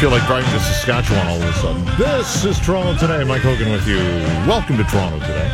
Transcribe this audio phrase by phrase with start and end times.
[0.00, 1.84] feel like driving to Saskatchewan all of a sudden.
[1.98, 3.22] This is Toronto Today.
[3.22, 3.98] Mike Hogan with you.
[4.48, 5.50] Welcome to Toronto Today.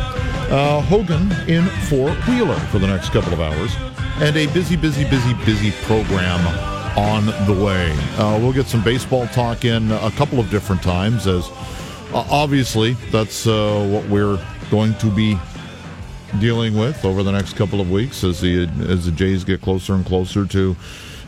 [0.49, 3.75] Uh, Hogan in four Wheeler for the next couple of hours.
[4.21, 6.39] And a busy, busy, busy, busy program
[6.97, 7.91] on the way.
[8.17, 11.49] Uh, we'll get some baseball talk in a couple of different times, as
[12.13, 15.37] uh, obviously that's uh, what we're going to be
[16.39, 19.93] dealing with over the next couple of weeks as the as the Jays get closer
[19.93, 20.73] and closer to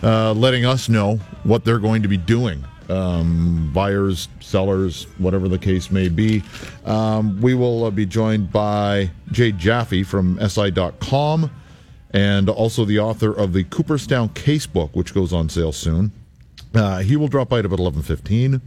[0.04, 5.60] uh, letting us know what they're going to be doing um, buyers, sellers, whatever the
[5.60, 6.44] case may be.
[6.86, 11.52] Um, we will uh, be joined by Jay Jaffe from SI.com
[12.12, 16.12] and also the author of the Cooperstown Casebook, which goes on sale soon.
[16.74, 18.62] Uh, he will drop by at about 11.15.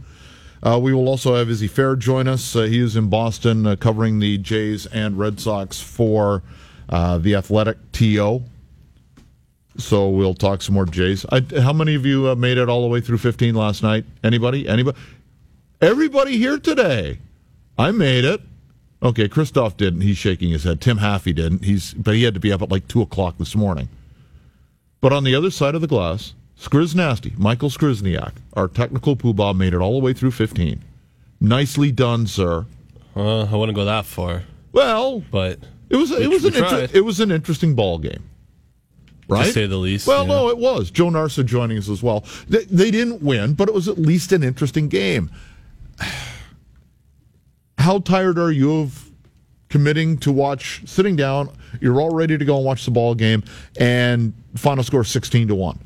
[0.61, 2.55] Uh, we will also have Izzy Fair join us.
[2.55, 6.41] Uh, he is in Boston uh, covering the Jays and Red Sox for
[6.87, 8.43] uh, the Athletic TO
[9.77, 11.25] so we'll talk some more Jays.
[11.31, 14.05] I, how many of you uh, made it all the way through 15 last night?
[14.23, 14.67] Anybody?
[14.67, 14.97] Anybody?
[15.81, 17.19] Everybody here today.
[17.77, 18.41] I made it.
[19.01, 20.01] Okay, Christoph didn't.
[20.01, 20.79] He's shaking his head.
[20.79, 21.65] Tim Haffey didn't.
[21.65, 23.89] He's but he had to be up at like two o'clock this morning.
[25.01, 29.57] But on the other side of the glass, Skriz Nasty, Michael Skrizniak, our technical poobah,
[29.57, 30.81] made it all the way through 15.
[31.41, 32.65] Nicely done, sir.
[33.13, 34.43] Uh, I wouldn't go that far.
[34.71, 38.23] Well, but it was it was an inter- it was an interesting ball game
[39.33, 39.45] right?
[39.45, 40.07] To say the least.
[40.07, 40.33] Well, yeah.
[40.33, 40.91] no, it was.
[40.91, 42.25] Joe Narsa joining us as well.
[42.47, 45.31] They, they didn't win, but it was at least an interesting game.
[47.77, 49.11] How tired are you of
[49.69, 51.49] committing to watch, sitting down,
[51.81, 53.43] you're all ready to go and watch the ball game,
[53.77, 55.79] and final score 16 to 1?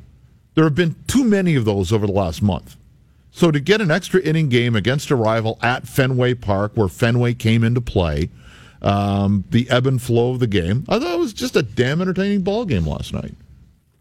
[0.55, 2.75] There have been too many of those over the last month.
[3.31, 7.35] So to get an extra inning game against a rival at Fenway Park, where Fenway
[7.35, 8.29] came into play,
[8.81, 10.85] um, the ebb and flow of the game.
[10.87, 13.33] I thought it was just a damn entertaining ball game last night.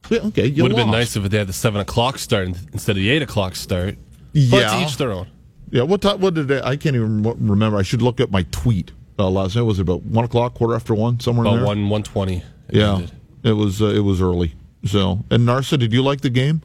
[0.08, 2.96] Yeah, okay, would have been nice if they had the seven o'clock start instead of
[2.96, 3.96] the eight o'clock start.
[4.32, 5.26] Yeah, but each their own.
[5.70, 6.20] Yeah, what time?
[6.20, 6.70] What did I?
[6.70, 7.76] I can't even remember.
[7.76, 9.62] I should look at my tweet uh, last night.
[9.62, 11.66] Was it about one o'clock, quarter after one, somewhere about in there?
[11.66, 12.42] one one twenty.
[12.70, 13.12] Yeah, ended.
[13.42, 13.82] it was.
[13.82, 14.54] Uh, it was early.
[14.84, 16.62] So, and Narsa, did you like the game?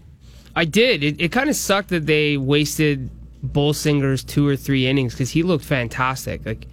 [0.56, 1.04] I did.
[1.04, 3.10] It, it kind of sucked that they wasted
[3.44, 6.46] Bolsinger's two or three innings because he looked fantastic.
[6.46, 6.68] Like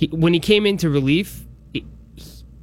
[0.00, 1.44] he, when he came into relief,
[1.74, 1.84] it,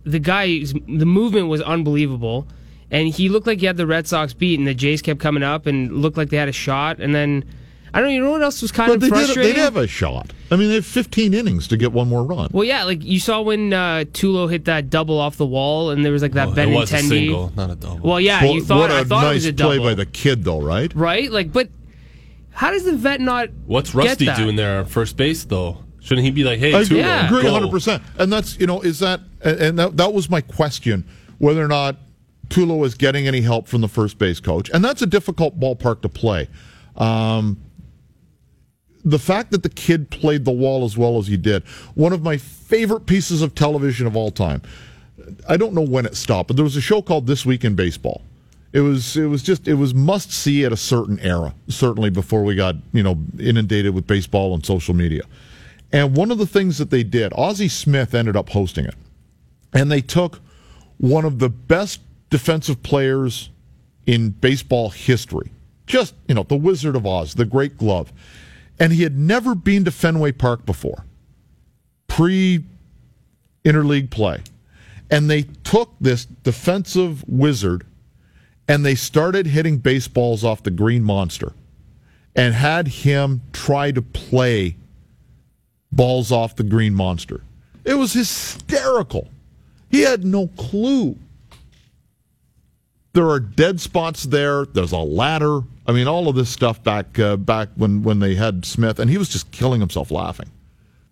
[0.03, 2.47] the guy, the movement was unbelievable,
[2.89, 5.43] and he looked like he had the Red Sox beat, and the Jays kept coming
[5.43, 7.45] up and looked like they had a shot, and then.
[7.93, 8.15] I don't know.
[8.15, 9.43] You know what else was kind but of they frustrating?
[9.43, 10.31] Did, they'd have a shot.
[10.51, 12.49] I mean, they have 15 innings to get one more run.
[12.51, 16.03] Well, yeah, like you saw when uh, Tulo hit that double off the wall, and
[16.03, 17.99] there was like that oh, Ben it was a single, not a double.
[17.99, 19.75] Well, yeah, well, you thought what a I thought nice it was a double.
[19.77, 20.93] play by the kid, though, right?
[20.93, 21.69] Right, like, but
[22.51, 23.49] how does the vet not?
[23.65, 25.77] What's Rusty doing there on first base, though?
[26.07, 27.25] Shouldn't he be like, hey, I Tulo, yeah.
[27.25, 27.69] agree 100.
[27.69, 31.03] percent And that's you know, is that and that that was my question
[31.37, 31.97] whether or not
[32.47, 36.01] Tulo is getting any help from the first base coach, and that's a difficult ballpark
[36.03, 36.47] to play.
[36.95, 37.57] Um,
[39.03, 42.23] the fact that the kid played the wall as well as he did, one of
[42.23, 44.61] my favorite pieces of television of all time.
[45.49, 47.75] I don't know when it stopped, but there was a show called This Week in
[47.75, 48.21] Baseball.
[48.71, 52.43] It was it was just it was must see at a certain era, certainly before
[52.43, 55.23] we got you know inundated with baseball and social media.
[55.91, 58.95] And one of the things that they did, Ozzie Smith ended up hosting it.
[59.73, 60.41] And they took
[60.97, 63.49] one of the best defensive players
[64.05, 65.51] in baseball history,
[65.85, 68.11] just, you know, the Wizard of Oz, the great glove.
[68.79, 71.05] And he had never been to Fenway Park before,
[72.07, 72.63] pre
[73.65, 74.41] interleague play.
[75.09, 77.85] And they took this defensive wizard
[78.67, 81.53] and they started hitting baseballs off the green monster
[82.35, 84.75] and had him try to play
[85.91, 87.41] balls off the green monster.
[87.83, 89.29] It was hysterical.
[89.89, 91.17] He had no clue.
[93.13, 94.65] There are dead spots there.
[94.65, 95.61] There's a ladder.
[95.87, 99.09] I mean, all of this stuff back uh, back when when they had Smith, and
[99.09, 100.51] he was just killing himself laughing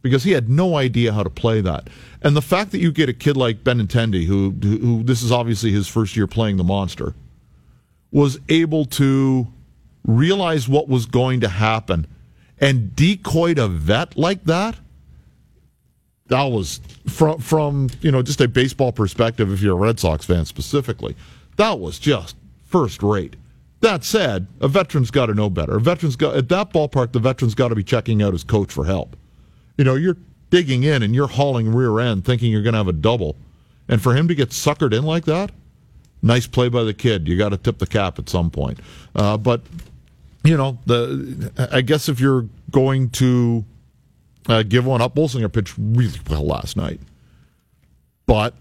[0.01, 1.89] because he had no idea how to play that.
[2.21, 5.71] And the fact that you get a kid like Benintendi, who who this is obviously
[5.71, 7.16] his first year playing the monster,
[8.12, 9.48] was able to
[10.06, 12.06] realize what was going to happen
[12.60, 14.75] and decoyed a vet like that
[16.28, 20.25] that was from from you know just a baseball perspective if you're a red sox
[20.25, 21.16] fan specifically
[21.57, 22.36] that was just
[22.66, 23.36] first rate.
[23.81, 25.78] That said a veteran's got to know better.
[25.78, 28.72] A veteran's got at that ballpark the veteran's got to be checking out his coach
[28.72, 29.16] for help.
[29.78, 30.18] You know you're
[30.50, 33.36] digging in and you're hauling rear end thinking you're going to have a double.
[33.88, 35.52] And for him to get suckered in like that
[36.22, 37.28] nice play by the kid.
[37.28, 38.80] You got to tip the cap at some point.
[39.16, 39.62] Uh, but
[40.45, 43.65] you know, the I guess if you're going to
[44.47, 47.00] uh, give one up, Bolsinger pitched really well last night,
[48.25, 48.53] but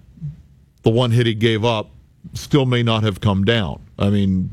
[0.83, 1.91] the one hit he gave up
[2.35, 3.81] still may not have come down.
[3.99, 4.51] I mean,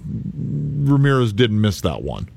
[0.87, 2.29] Ramirez didn't miss that one.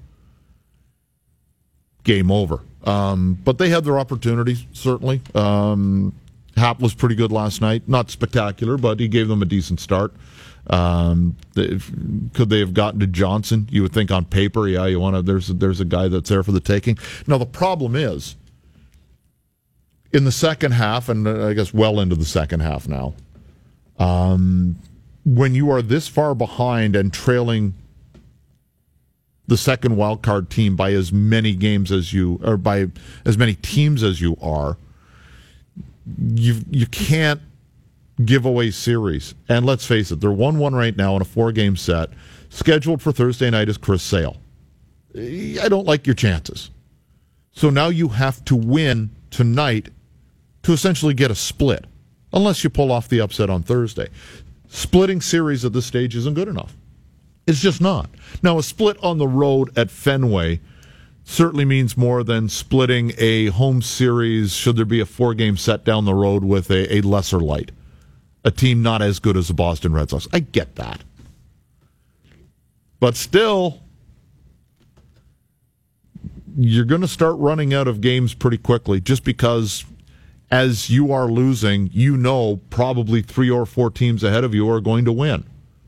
[2.04, 2.60] game over.
[2.84, 5.22] Um, but they had their opportunities, certainly.
[5.34, 6.14] Um,
[6.56, 7.82] Happ was pretty good last night.
[7.88, 10.12] Not spectacular, but he gave them a decent start.
[10.68, 13.68] Um, could they have gotten to Johnson?
[13.70, 15.22] You would think on paper, yeah, you want to.
[15.22, 16.98] There's there's a guy that's there for the taking.
[17.26, 18.36] Now the problem is
[20.12, 23.14] in the second half, and uh, I guess well into the second half now.
[23.98, 24.76] Um,
[25.24, 27.74] when you are this far behind and trailing
[29.46, 32.86] the second wild card team by as many games as you or by
[33.26, 34.78] as many teams as you are,
[36.34, 37.40] you you can't
[38.24, 39.34] give away series.
[39.48, 42.10] And let's face it, they're one one right now in a four game set.
[42.48, 44.36] Scheduled for Thursday night is Chris Sale.
[45.16, 46.70] I don't like your chances.
[47.52, 49.88] So now you have to win tonight
[50.62, 51.84] to essentially get a split,
[52.32, 54.08] unless you pull off the upset on Thursday.
[54.68, 56.76] Splitting series at this stage isn't good enough.
[57.46, 58.10] It's just not.
[58.42, 60.60] Now, a split on the road at Fenway
[61.24, 65.84] certainly means more than splitting a home series, should there be a four game set
[65.84, 67.70] down the road with a, a lesser light,
[68.44, 70.28] a team not as good as the Boston Red Sox.
[70.32, 71.00] I get that.
[73.00, 73.80] But still,
[76.56, 79.84] you're going to start running out of games pretty quickly just because
[80.50, 84.80] as you are losing, you know probably three or four teams ahead of you are
[84.80, 85.44] going to win.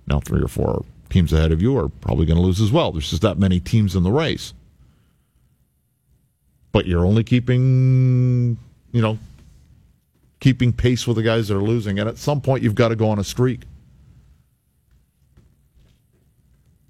[0.06, 2.92] Now, three or four teams ahead of you are probably going to lose as well.
[2.92, 4.54] There's just that many teams in the race.
[6.72, 8.58] But you're only keeping,
[8.92, 9.18] you know,
[10.40, 11.98] keeping pace with the guys that are losing.
[11.98, 13.62] And at some point, you've got to go on a streak.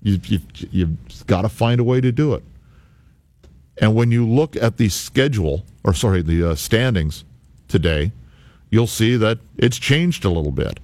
[0.02, 0.40] You, you,
[0.70, 2.44] you've got to find a way to do it.
[3.78, 7.24] And when you look at the schedule, or sorry, the uh, standings
[7.68, 8.12] today,
[8.70, 10.80] you'll see that it's changed a little bit.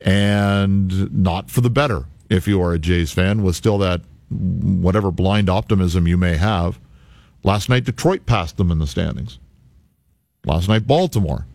[0.00, 4.00] And not for the better if you are a Jays fan, with still that
[4.30, 6.78] whatever blind optimism you may have.
[7.42, 9.38] Last night, Detroit passed them in the standings.
[10.44, 11.46] Last night, Baltimore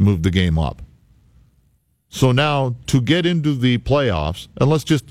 [0.00, 0.82] moved the game up.
[2.08, 5.04] So now, to get into the playoffs, and let's just,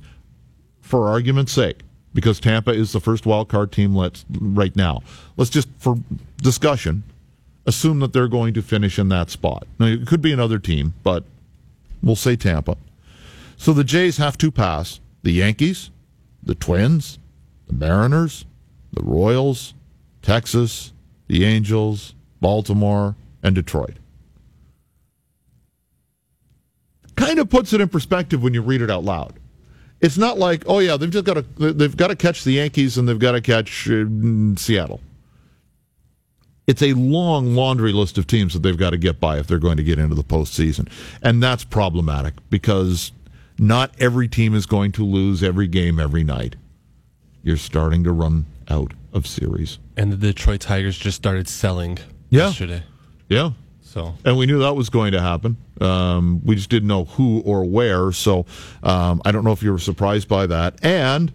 [0.82, 1.84] for argument's sake,
[2.14, 5.02] because Tampa is the first wild card team let's, right now,
[5.38, 5.96] let's just, for
[6.38, 7.04] discussion,
[7.66, 9.66] assume that they're going to finish in that spot.
[9.80, 11.24] Now, it could be another team, but
[12.04, 12.76] we'll say Tampa.
[13.56, 15.92] So the Jays have to pass the Yankees,
[16.42, 17.20] the Twins,
[17.68, 18.46] the Mariners,
[18.92, 19.74] the Royals,
[20.22, 20.92] Texas,
[21.28, 23.99] the Angels, Baltimore, and Detroit.
[27.20, 29.34] Kind of puts it in perspective when you read it out loud.
[30.02, 32.98] It's not like, oh yeah, they've just got to they've got to catch the Yankees
[32.98, 34.06] and they've got to catch uh,
[34.56, 35.02] Seattle.
[36.68, 39.60] It's a long laundry list of teams that they've got to get by if they're
[39.60, 40.88] going to get into the postseason,
[41.22, 43.12] and that's problematic because
[43.58, 46.56] not every team is going to lose every game every night.
[47.44, 49.80] You're starting to run out of series.
[49.98, 51.98] And the Detroit Tigers just started selling
[52.30, 52.48] yeah.
[52.48, 52.84] yesterday.
[53.28, 53.52] Yeah.
[53.82, 55.58] So, and we knew that was going to happen.
[55.82, 58.12] Um, we just didn't know who or where.
[58.12, 58.46] So,
[58.84, 60.84] um, I don't know if you were surprised by that.
[60.84, 61.32] And,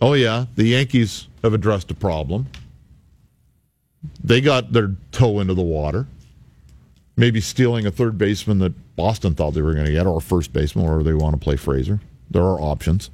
[0.00, 2.46] oh yeah, the Yankees have addressed a problem.
[4.22, 6.06] They got their toe into the water
[7.16, 10.20] maybe stealing a third baseman that Boston thought they were going to get, or a
[10.20, 12.00] first baseman, or they want to play Frazier.
[12.30, 13.10] There are options.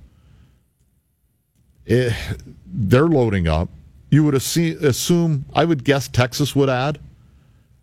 [1.86, 2.34] It, eh,
[2.66, 3.68] they're loading up.
[4.10, 6.98] You would assume, I would guess Texas would add.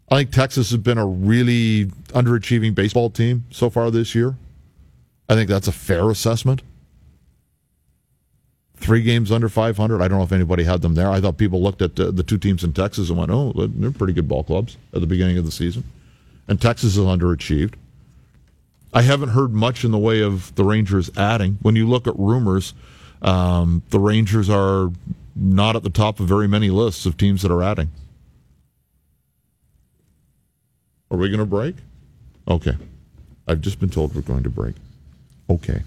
[0.09, 4.35] I think Texas has been a really underachieving baseball team so far this year.
[5.27, 6.62] I think that's a fair assessment.
[8.75, 10.01] Three games under 500.
[10.01, 11.09] I don't know if anybody had them there.
[11.09, 14.13] I thought people looked at the two teams in Texas and went, oh, they're pretty
[14.13, 15.83] good ball clubs at the beginning of the season
[16.47, 17.75] and Texas is underachieved.
[18.93, 21.57] I haven't heard much in the way of the Rangers adding.
[21.62, 22.74] When you look at rumors,
[23.21, 24.91] um, the Rangers are
[25.35, 27.89] not at the top of very many lists of teams that are adding.
[31.12, 31.75] Are we going to break?
[32.47, 32.75] Okay.
[33.47, 34.75] I've just been told we're going to break.
[35.50, 35.83] Okay.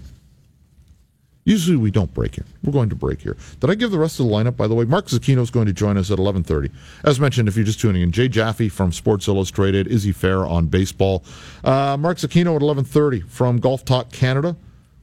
[1.45, 2.45] Usually we don't break here.
[2.63, 3.35] We're going to break here.
[3.59, 4.85] Did I give the rest of the lineup, by the way?
[4.85, 6.71] Mark Zecchino is going to join us at 11.30.
[7.03, 10.67] As mentioned, if you're just tuning in, Jay Jaffe from Sports Illustrated, Izzy Fair on
[10.67, 11.23] baseball.
[11.63, 14.55] Uh, Mark Zecchino at 11.30 from Golf Talk Canada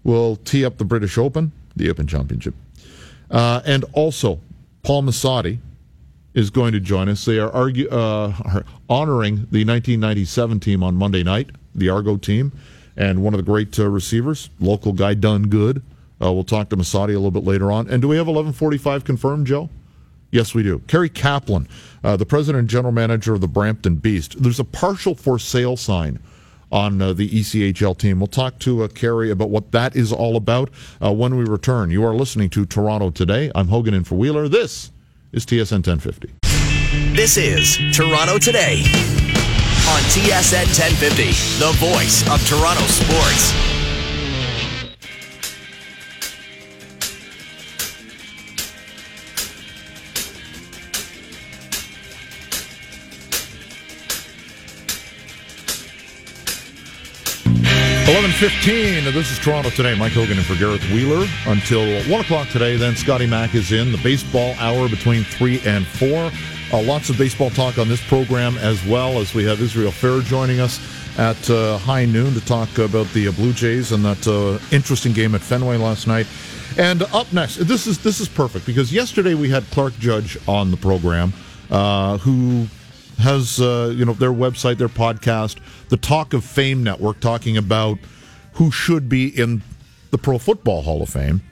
[0.05, 2.55] will tee up the British Open, the Open Championship.
[3.29, 4.41] Uh, and also,
[4.85, 5.59] Paul Masotti
[6.37, 7.25] is going to join us.
[7.25, 8.33] They are argue, uh,
[8.89, 12.53] honoring the 1997 team on Monday night, the Argo team,
[12.97, 15.83] and one of the great uh, receivers, local guy Done Good,
[16.23, 17.89] uh, we'll talk to Masotti a little bit later on.
[17.89, 19.71] And do we have 1145 confirmed, Joe?
[20.31, 20.81] Yes, we do.
[20.81, 21.69] Cary Kaplan,
[22.05, 24.43] uh, the president and general manager of the Brampton Beast.
[24.43, 26.19] There's a partial for sale sign
[26.71, 28.19] on uh, the ECHL team.
[28.19, 30.71] We'll talk to uh, Cary about what that is all about
[31.03, 31.91] uh, when we return.
[31.91, 33.51] You are listening to Toronto Today.
[33.55, 34.49] I'm Hogan in for Wheeler.
[34.49, 34.91] This
[35.37, 36.33] is TSN 1050.
[37.15, 38.81] This is Toronto Today
[39.93, 41.25] on TSN 1050,
[41.61, 43.76] the voice of Toronto sports.
[58.27, 59.05] Eleven fifteen.
[59.15, 59.97] This is Toronto today.
[59.97, 62.75] Mike Hogan and for Gareth Wheeler until one o'clock today.
[62.77, 66.33] Then Scotty Mack is in the baseball hour between three and four.
[66.73, 70.23] Uh, lots of baseball talk on this program as well as we have Israel Fair
[70.23, 70.81] joining us
[71.21, 75.13] at uh, high noon to talk about the uh, Blue Jays and that uh, interesting
[75.13, 76.27] game at Fenway last night.
[76.77, 80.73] And up next, this is this is perfect because yesterday we had Clark Judge on
[80.73, 81.33] the program,
[81.71, 82.67] uh, who
[83.21, 85.59] has uh, you know their website, their podcast,
[85.91, 87.99] the Talk of Fame Network, talking about
[88.57, 89.63] who should be in
[90.11, 91.43] the Pro Football Hall of Fame.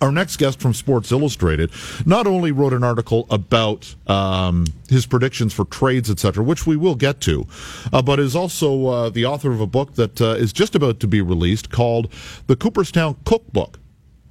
[0.00, 1.70] Our next guest from Sports Illustrated
[2.04, 6.94] not only wrote an article about um, his predictions for trades, etc., which we will
[6.94, 7.46] get to,
[7.92, 11.00] uh, but is also uh, the author of a book that uh, is just about
[11.00, 12.12] to be released called
[12.46, 13.78] The Cooperstown Cookbook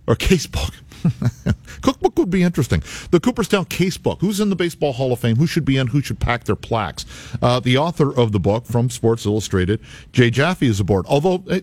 [0.08, 0.74] or Casebook.
[1.82, 2.82] Cookbook would be interesting.
[3.12, 4.22] The Cooperstown Casebook.
[4.22, 5.36] Who's in the Baseball Hall of Fame?
[5.36, 5.88] Who should be in?
[5.88, 7.06] Who should pack their plaques?
[7.42, 9.80] Uh, the author of the book from Sports Illustrated,
[10.12, 11.06] Jay Jaffe, is aboard.
[11.08, 11.60] Although uh,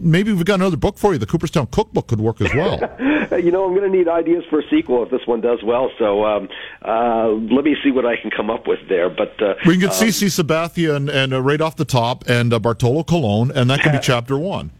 [0.00, 1.18] maybe we've got another book for you.
[1.18, 2.78] The Cooperstown Cookbook could work as well.
[3.40, 5.90] you know, I'm going to need ideas for a sequel if this one does well.
[5.98, 6.48] So um,
[6.82, 9.08] uh, let me see what I can come up with there.
[9.08, 12.28] But uh, we can get um, CC Sabathia and, and uh, right off the top,
[12.28, 14.70] and uh, Bartolo Colon, and that could be chapter one.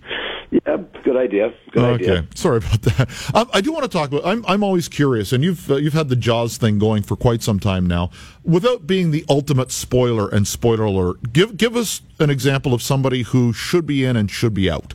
[1.17, 1.55] Good idea.
[1.73, 2.27] Good okay, idea.
[2.35, 3.31] sorry about that.
[3.35, 4.27] I, I, do want to talk about.
[4.27, 7.43] I'm I'm always curious, and you've uh, you've had the Jaws thing going for quite
[7.43, 8.11] some time now.
[8.45, 13.23] Without being the ultimate spoiler and spoiler alert, give give us an example of somebody
[13.23, 14.93] who should be in and should be out.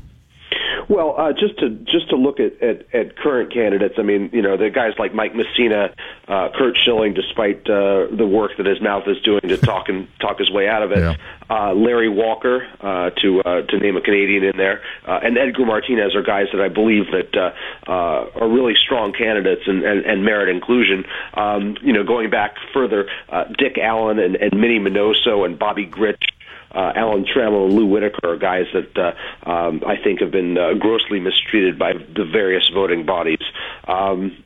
[0.91, 4.41] Well, uh, just to just to look at, at, at current candidates, I mean, you
[4.41, 5.93] know, the guys like Mike Mussina,
[6.27, 10.10] uh, Curt Schilling, despite uh, the work that his mouth is doing to talk and
[10.19, 11.00] talk his way out of it.
[11.00, 11.15] Yeah.
[11.50, 15.65] Uh, Larry Walker, uh, to uh, to name a Canadian in there, uh, and Edgar
[15.65, 20.05] Martinez are guys that I believe that uh, uh, are really strong candidates and, and,
[20.05, 21.05] and merit inclusion.
[21.36, 25.88] Um, you know, going back further, uh, Dick Allen and, and Minnie Minoso and Bobby
[25.88, 26.31] Grich
[26.73, 30.57] uh, Alan Trammell and Lou Whitaker are guys that uh, um, I think have been
[30.57, 33.41] uh, grossly mistreated by the various voting bodies.
[33.87, 34.43] Um,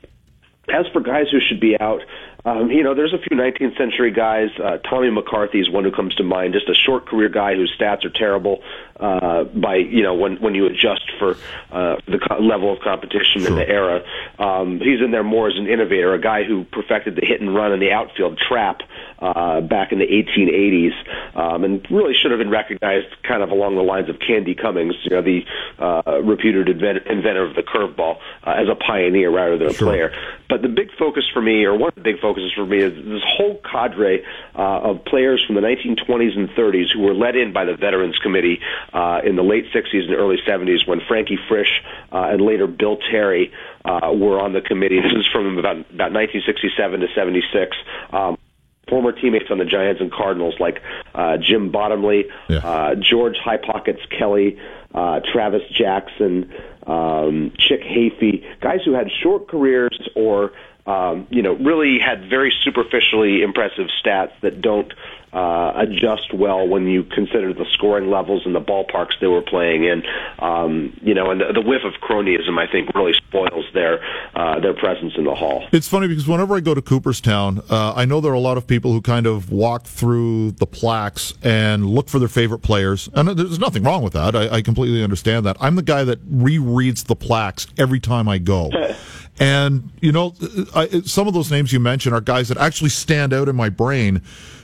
[0.68, 2.02] as for guys who should be out,
[2.46, 4.50] um, you know, there's a few 19th century guys.
[4.64, 6.54] Uh, Tommy McCarthy is one who comes to mind.
[6.54, 8.62] Just a short career guy whose stats are terrible
[9.00, 11.32] uh, by you know when when you adjust for
[11.72, 13.48] uh, the co- level of competition sure.
[13.48, 14.04] in the era.
[14.38, 17.54] Um, he's in there more as an innovator, a guy who perfected the hit and
[17.54, 18.82] run and the outfield trap
[19.20, 20.94] uh, back in the 1880s,
[21.36, 24.96] um, and really should have been recognized kind of along the lines of Candy Cummings,
[25.04, 25.42] you know, the
[25.80, 29.88] uh, reputed invent- inventor of the curveball, uh, as a pioneer rather than a sure.
[29.88, 30.12] player.
[30.50, 32.94] But the big focus for me, or one of the big focuses for me, is
[32.94, 34.24] this whole cadre
[34.56, 38.18] uh, of players from the 1920s and 30s who were let in by the Veterans
[38.20, 38.60] Committee
[38.94, 41.82] uh, in the late 60s and early 70s when Frankie Frisch
[42.12, 43.52] uh, and later Bill Terry
[43.84, 45.00] uh, were on the committee.
[45.02, 47.78] This is from about, about 1967 to 76.
[48.12, 48.38] Um,
[48.88, 50.82] former teammates on the Giants and Cardinals like
[51.14, 52.58] uh, Jim Bottomley, yeah.
[52.58, 54.60] uh, George High Pockets Kelly,
[54.94, 56.54] uh, Travis Jackson,
[56.88, 60.52] um, Chick Hafey, guys who had short careers or
[60.86, 64.94] um, you know really had very superficially impressive stats that don't
[65.36, 69.84] uh, adjust well when you consider the scoring levels and the ballparks they were playing
[69.84, 70.02] in.
[70.40, 74.00] Um, you know, and the, the whiff of cronyism, I think, really spoils their
[74.34, 75.68] uh, their presence in the hall.
[75.74, 78.58] It's funny because whenever I go to Cooperstown, uh, I know there are a lot
[78.58, 83.10] of people who kind of walk through the plaques and look for their favorite players,
[83.14, 84.38] and there's nothing wrong with that.
[84.38, 85.58] I, I completely understand that.
[85.60, 88.72] I'm the guy that rereads the plaques every time I go.
[89.38, 90.34] And you know,
[90.74, 93.68] I, some of those names you mentioned are guys that actually stand out in my
[93.68, 94.22] brain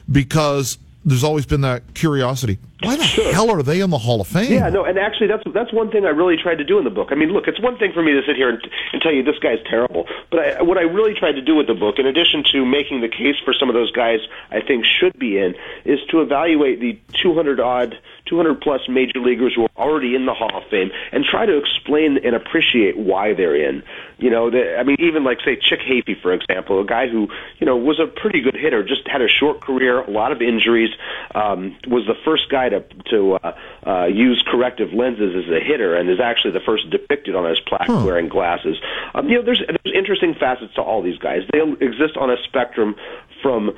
[0.09, 2.59] because there's always been that curiosity.
[2.83, 3.33] Why the sure.
[3.33, 4.51] hell are they in the Hall of Fame?
[4.51, 6.89] Yeah, no, and actually, that's that's one thing I really tried to do in the
[6.89, 7.09] book.
[7.11, 8.59] I mean, look, it's one thing for me to sit here and,
[8.93, 11.67] and tell you this guy's terrible, but I, what I really tried to do with
[11.67, 14.85] the book, in addition to making the case for some of those guys I think
[14.85, 15.55] should be in,
[15.85, 17.97] is to evaluate the 200 odd,
[18.31, 21.57] 200 plus major leaguers who are already in the Hall of Fame and try to
[21.57, 23.83] explain and appreciate why they're in.
[24.19, 27.27] You know, the, I mean, even like say Chick Hafey, for example, a guy who
[27.59, 30.41] you know was a pretty good hitter, just had a short career, a lot of
[30.41, 30.91] injuries,
[31.35, 35.95] um, was the first guy to to uh, uh, use corrective lenses as a hitter,
[35.95, 38.03] and is actually the first depicted on his plaque huh.
[38.05, 38.77] wearing glasses.
[39.13, 41.41] Um, you know, there's there's interesting facets to all these guys.
[41.51, 42.95] They exist on a spectrum
[43.41, 43.75] from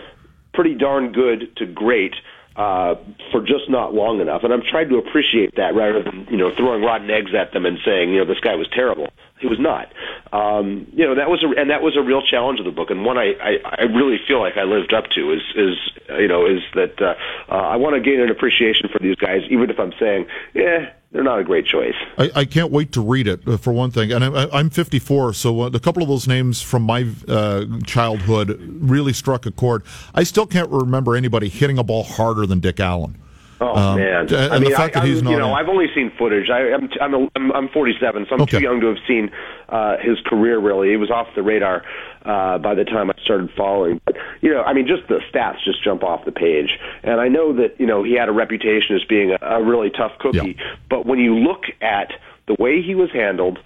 [0.53, 2.13] pretty darn good to great
[2.55, 2.95] uh,
[3.31, 4.43] for just not long enough.
[4.43, 7.65] And I'm trying to appreciate that rather than you know throwing rotten eggs at them
[7.65, 9.07] and saying you know this guy was terrible.
[9.39, 9.91] He was not.
[10.31, 12.89] Um, you know, that was a and that was a real challenge of the book,
[12.89, 15.75] and one I, I, I really feel like I lived up to is is
[16.17, 17.15] you know is that uh,
[17.49, 20.93] uh, I want to gain an appreciation for these guys, even if I'm saying, yeah,
[21.13, 21.93] they're not a great choice.
[22.17, 25.33] I, I can't wait to read it uh, for one thing, and I, I'm 54,
[25.33, 29.83] so uh, a couple of those names from my uh, childhood really struck a chord.
[30.15, 33.17] I still can't remember anybody hitting a ball harder than Dick Allen.
[33.63, 34.27] Oh um, man!
[34.33, 36.11] And I mean, the fact I, that he's I'm, not, you know, I've only seen
[36.17, 36.49] footage.
[36.49, 38.57] I, I'm I'm, a, I'm I'm 47, so I'm Okay.
[38.57, 39.31] too young to have seen
[39.69, 40.59] uh, his career.
[40.59, 41.83] Really, he was off the radar
[42.25, 44.01] uh, by the time I started following.
[44.05, 46.77] But you know, I mean, just the stats just jump off the page.
[47.03, 49.89] And I know that you know he had a reputation as being a, a really
[49.89, 50.55] tough cookie.
[50.57, 50.75] Yeah.
[50.89, 52.11] But when you look at
[52.47, 53.59] the way he was handled,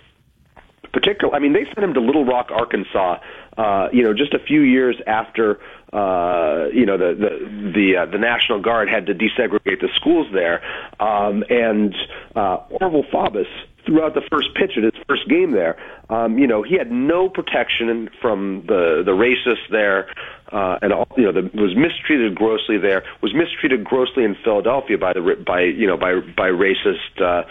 [0.94, 3.20] particularly, I mean, they sent him to Little Rock, Arkansas.
[3.58, 5.60] Uh, you know, just a few years after
[5.94, 10.27] uh, you know the the the, uh, the National Guard had to desegregate the schools
[10.34, 10.62] there,
[11.00, 11.96] um, and
[12.36, 13.48] uh, Orville Faubus
[13.88, 15.77] threw out the first pitch at his first game there.
[16.10, 20.10] Um, you know, he had no protection from the the racists there,
[20.51, 23.03] uh, and all, you know, the, was mistreated grossly there.
[23.22, 27.44] Was mistreated grossly in Philadelphia by the by you know by by racist uh,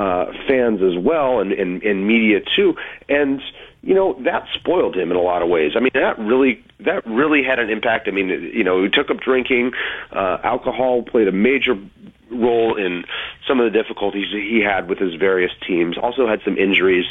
[0.00, 2.74] uh, fans as well, and in media too,
[3.08, 3.40] and
[3.82, 5.72] you know that spoiled him in a lot of ways.
[5.76, 8.08] I mean, that really that really had an impact.
[8.08, 9.72] I mean, you know, he took up drinking,
[10.12, 11.74] uh, alcohol played a major
[12.32, 13.04] role in
[13.46, 15.96] some of the difficulties that he had with his various teams.
[15.98, 17.04] Also had some injuries,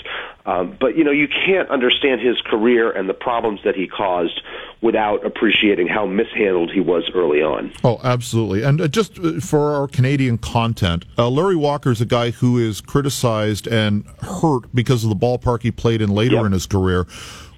[0.45, 4.41] um, but you know, you can't understand his career and the problems that he caused
[4.81, 7.71] without appreciating how mishandled he was early on.
[7.83, 8.63] Oh, absolutely.
[8.63, 12.57] And uh, just uh, for our Canadian content, uh, Larry Walker is a guy who
[12.57, 16.45] is criticized and hurt because of the ballpark he played in later Yep.
[16.45, 17.05] in his career.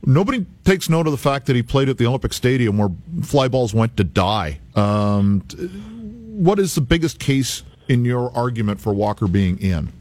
[0.06, 2.90] Nobody takes note of the fact that he played at the Olympic Stadium where
[3.22, 4.60] fly balls went to die.
[4.76, 5.44] Um,
[6.34, 9.92] what is the biggest case in your argument for Walker being in?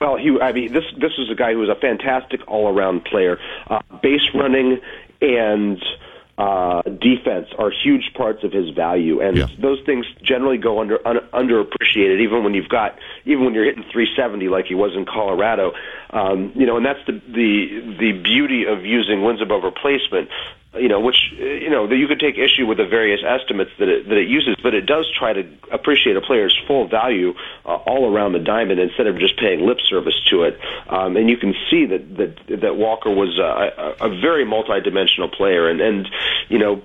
[0.00, 3.38] Well, he, I mean, this this was a guy who was a fantastic all-around player.
[3.68, 4.78] Uh, base running
[5.20, 5.82] and
[6.38, 9.46] uh, defense are huge parts of his value, and Yeah.
[9.58, 12.20] those things generally go under un, underappreciated.
[12.20, 15.72] Even when you've got, even when you're hitting 370 like he was in Colorado,
[16.10, 20.28] um, you know, and that's the the the beauty of using wins above replacement.
[20.72, 23.88] You know, which you know that you could take issue with the various estimates that
[23.88, 27.34] it that it uses, but it does try to appreciate a player's full value
[27.66, 30.60] uh, all around the diamond instead of just paying lip service to it.
[30.88, 35.32] Um, and you can see that that that Walker was a, a, a very multidimensional
[35.32, 36.08] player, and and
[36.48, 36.82] you know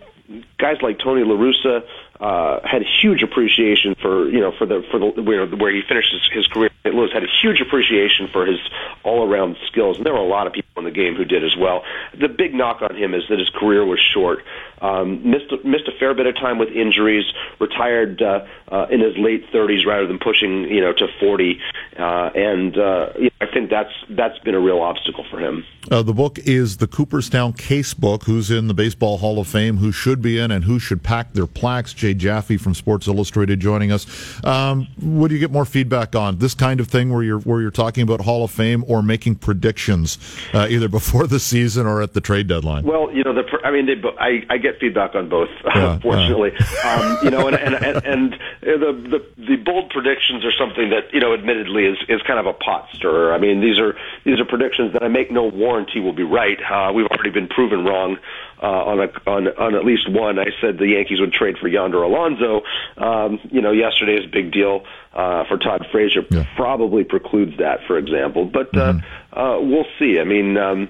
[0.57, 1.85] guys like Tony La Russa
[2.19, 5.81] uh, had a huge appreciation for you know for the for the where, where he
[5.87, 8.59] finished his, his career Lewis had a huge appreciation for his
[9.03, 11.43] all around skills, and there were a lot of people in the game who did
[11.43, 11.83] as well.
[12.19, 14.39] The big knock on him is that his career was short.
[14.81, 17.25] Um, missed missed a fair bit of time with injuries.
[17.59, 21.59] Retired uh, uh, in his late 30s rather than pushing you know to 40,
[21.97, 22.03] uh,
[22.35, 25.65] and uh, you know, I think that's that's been a real obstacle for him.
[25.89, 28.23] Uh, the book is the Cooperstown Case Book.
[28.23, 29.77] Who's in the Baseball Hall of Fame?
[29.77, 31.93] Who should be in, and who should pack their plaques?
[32.05, 34.05] Jay Jaffe from Sports Illustrated joining us.
[34.45, 37.61] Um, what do you get more feedback on this kind of thing, where you're where
[37.61, 40.19] you're talking about Hall of Fame or making predictions,
[40.53, 42.83] uh, either before the season or at the trade deadline?
[42.83, 46.51] Well, you know, the I mean, they, I I get feedback on both, Yeah, fortunately.
[46.83, 51.11] Um, you know, and and and, and the, the the bold predictions are something that
[51.11, 53.33] you know, admittedly, is is kind of a pot stirrer.
[53.33, 56.59] I mean, these are these are predictions that I make no warranty will be right.
[56.61, 58.19] Uh, we've already been proven wrong
[58.61, 60.39] uh, on a on on at least one.
[60.39, 62.61] I said the Yankees would trade for Yonder Alonso.
[62.97, 66.45] Um, you know, yesterday's big deal uh, for Todd Frazier Yeah.
[66.55, 68.45] probably precludes that, for example.
[68.45, 68.93] But uh,
[69.33, 70.19] uh, we'll see.
[70.19, 70.89] I mean, um,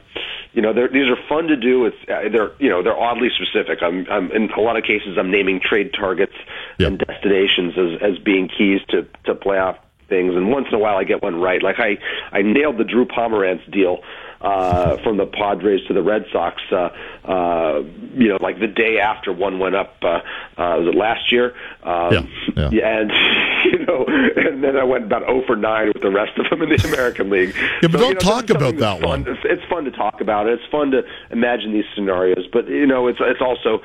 [0.54, 1.86] you know, they're, these are fun to do.
[1.86, 3.80] It's uh, they're you know they're oddly specific.
[3.82, 6.34] I'm, I'm in a lot of cases I'm naming trade targets
[6.78, 6.88] Yeah.
[6.88, 10.36] and destinations as as being keys to to playoff things.
[10.36, 11.62] And once in a while I get one right.
[11.64, 11.98] Like I
[12.32, 14.02] I nailed the Drew Pomeranz deal.
[14.46, 16.90] Uh, from the Padres to the Red Sox, uh,
[17.28, 17.82] uh,
[18.14, 21.56] you know, like the day after one went up, uh, uh, was it last year?
[21.84, 23.00] Um, Yeah, yeah.
[23.00, 23.12] and
[23.72, 26.62] you know, and then I went about 0 for 9 with the rest of them
[26.62, 27.56] in the American League.
[27.82, 29.10] Yeah, but So, don't you know, talk about that fun.
[29.10, 29.28] one.
[29.28, 30.60] It's, it's fun to talk about it.
[30.60, 33.82] It's fun to imagine these scenarios, but you know, it's it's also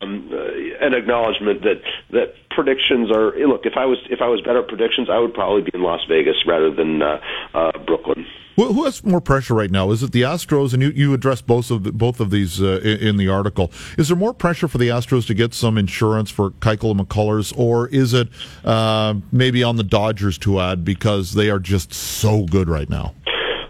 [0.00, 1.80] um, uh, an acknowledgement that
[2.10, 3.32] that predictions are.
[3.46, 5.82] Look, if I was if I was better at predictions, I would probably be in
[5.82, 7.20] Las Vegas rather than uh,
[7.54, 8.26] uh, Brooklyn.
[8.56, 9.90] Who, who has more pressure right now?
[9.90, 10.72] Is it the Astros?
[10.72, 13.70] And you, you addressed both of the, both of these uh, in, in the article.
[13.96, 17.56] Is there more pressure for the Astros to get some insurance for Keuchel and McCullers,
[17.56, 18.28] or is it
[18.64, 23.14] uh, maybe on the Dodgers to add because they are just so good right now?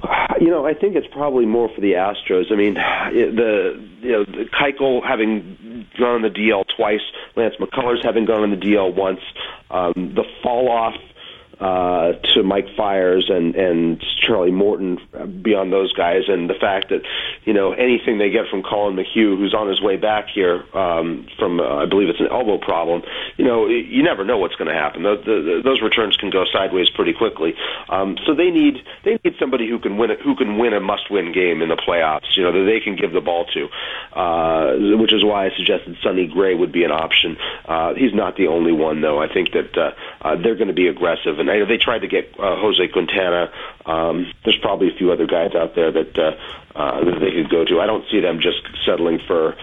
[0.40, 2.52] You know, I think it's probably more for the Astros.
[2.52, 2.74] I mean,
[3.12, 5.58] the you know, the Keuchel having
[5.96, 7.00] gone on the DL twice,
[7.36, 9.20] Lance McCullers having gone on the DL once,
[9.70, 10.94] um, the fall off
[11.60, 14.98] uh, to Mike Fiers and and Charlie Morton
[15.42, 17.02] beyond those guys, and the fact that
[17.44, 21.26] you know anything they get from Collin McHugh, who's on his way back here um,
[21.38, 23.02] from uh, I believe it's an elbow problem.
[23.36, 25.02] You know, you never know what's going to happen.
[25.02, 27.54] Those, the, those returns can go sideways pretty quickly.
[27.88, 30.80] Um, so they need they need somebody who can win it, who can win a
[30.80, 32.36] must-win game in the playoffs.
[32.36, 33.68] You know, that they can give the ball to,
[34.18, 37.36] uh, which is why I suggested Sonny Gray would be an option.
[37.64, 39.20] Uh, he's not the only one, though.
[39.20, 39.90] I think that uh,
[40.22, 42.88] uh, they're going to be aggressive, and I know they tried to get uh, Jose
[42.88, 43.52] Quintana.
[43.86, 46.36] Um, there's probably a few other guys out there that uh,
[46.78, 47.80] uh, that they could go to.
[47.80, 49.56] I don't see them just settling for,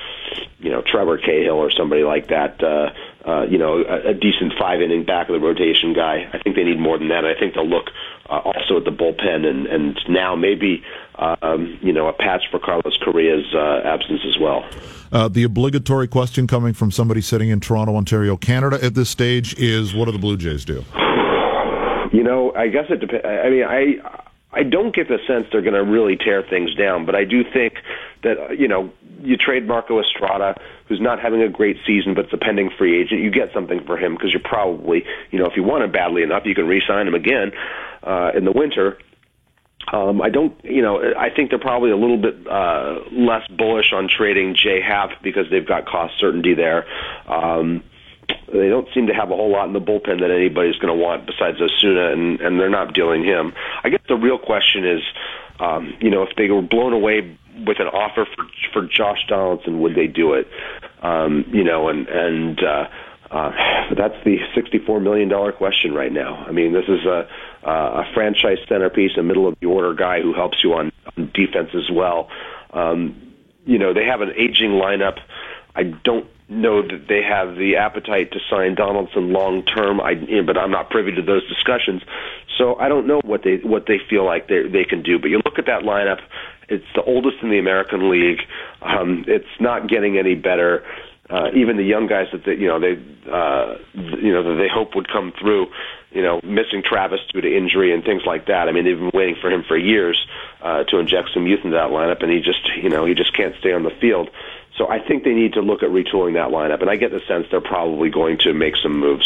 [0.60, 2.62] you know, Trevor Cahill or somebody like that.
[2.62, 2.92] Uh,
[3.26, 6.30] uh, you know, a, a decent five inning back of the rotation guy.
[6.32, 7.26] I think they need more than that.
[7.26, 7.90] I think they'll look
[8.30, 10.84] uh, also at the bullpen and and now maybe
[11.18, 14.66] um, you know a patch for Carlos Correa's uh, absence as well.
[15.12, 19.58] Uh, the obligatory question coming from somebody sitting in Toronto, Ontario, Canada at this stage
[19.58, 20.84] is what do the Blue Jays do?
[22.16, 23.26] You know, I guess it depends.
[23.26, 23.96] I mean, I
[24.54, 27.44] I don't get the sense they're going to really tear things down, but I do
[27.44, 27.74] think
[28.24, 28.90] that uh, you know
[29.22, 30.56] you trade Marco Estrada,
[30.88, 33.20] who's not having a great season, but it's a pending free agent.
[33.20, 36.24] You get something for him because you're probably you know if you want him badly
[36.24, 37.52] enough, you can re-sign him again
[38.02, 38.98] uh, in the winter.
[39.92, 43.92] Um, I don't, you know, I think they're probably a little bit uh, less bullish
[43.94, 46.88] on trading Jay Happ because they've got cost certainty there.
[47.28, 47.84] Um,
[48.58, 51.02] they don't seem to have a whole lot in the bullpen that anybody's going to
[51.02, 53.54] want besides Osuna, and, and they're not dealing him.
[53.84, 55.02] I guess the real question is,
[55.60, 59.80] um, you know, if they were blown away with an offer for for Josh Donaldson,
[59.82, 60.48] would they do it?
[61.02, 62.88] Um, you know, and and uh,
[63.32, 63.52] uh,
[63.96, 66.44] that's the sixty-four million dollar question right now.
[66.48, 67.28] I mean, this is a
[67.64, 71.70] a franchise centerpiece, a middle of the order guy who helps you on, on defense
[71.74, 72.30] as well.
[72.72, 73.34] Um,
[73.66, 75.18] you know, they have an aging lineup.
[75.76, 80.00] I don't know that they have the appetite to sign Donaldson long term.
[80.00, 80.14] I,
[80.46, 82.02] but I'm not privy to those discussions,
[82.58, 85.18] so I don't know what they what they feel like they they can do.
[85.20, 86.22] But you look at that lineup;
[86.70, 88.42] it's the oldest in the American League.
[88.82, 90.84] Um, it's not getting any better.
[91.28, 92.94] Uh, even the young guys that they, you know they
[93.32, 95.66] uh, you know that they hope would come through,
[96.12, 98.70] you know, missing Travis due to injury and things like that.
[98.70, 100.24] I mean, they've been waiting for him for years
[100.62, 103.36] uh, to inject some youth into that lineup, and he just you know he just
[103.36, 104.30] can't stay on the field.
[104.78, 107.22] So I think they need to look at retooling that lineup, and I get the
[107.28, 109.26] sense they're probably going to make some moves.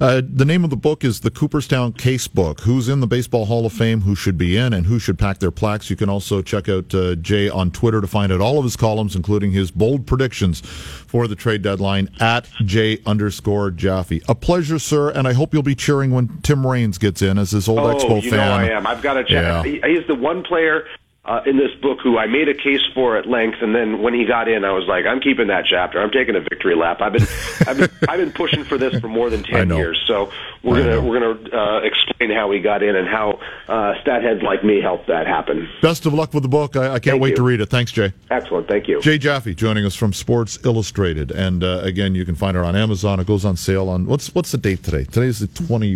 [0.00, 2.62] Uh, the name of the book is the Cooperstown Case Book.
[2.62, 4.00] Who's in the Baseball Hall of Fame?
[4.00, 5.88] Who should be in, and who should pack their plaques?
[5.88, 8.74] You can also check out uh, Jay on Twitter to find out all of his
[8.74, 14.20] columns, including his bold predictions for the trade deadline at Jay underscore Jaffe.
[14.28, 17.52] A pleasure, sir, and I hope you'll be cheering when Tim Raines gets in as
[17.52, 18.38] his old oh, Expo you fan.
[18.38, 18.84] know I am.
[18.88, 19.64] I've got to check.
[19.64, 19.86] Yeah.
[19.86, 20.86] He's the one player
[21.24, 24.12] uh, in this book who I made a case for at length, and then when
[24.12, 26.00] he got in, I was like, "I'm keeping that chapter.
[26.00, 27.22] I'm taking a victory lap." I've been,
[27.66, 30.02] I've been, I've been pushing for this for more than ten years.
[30.08, 30.32] So
[30.64, 31.02] we're I gonna know.
[31.02, 34.80] we're gonna uh, explain how he got in and how uh, stat heads like me
[34.80, 35.68] helped that happen.
[35.80, 36.74] Best of luck with the book.
[36.74, 37.36] I, I can't Thank wait you.
[37.36, 37.66] to read it.
[37.70, 38.12] Thanks, Jay.
[38.28, 38.66] Excellent.
[38.66, 39.00] Thank you.
[39.00, 42.74] Jay Jaffe joining us from Sports Illustrated, and uh, again, you can find it on
[42.74, 43.20] Amazon.
[43.20, 45.04] It goes on sale on what's what's the date today?
[45.04, 45.94] Today's the twenty.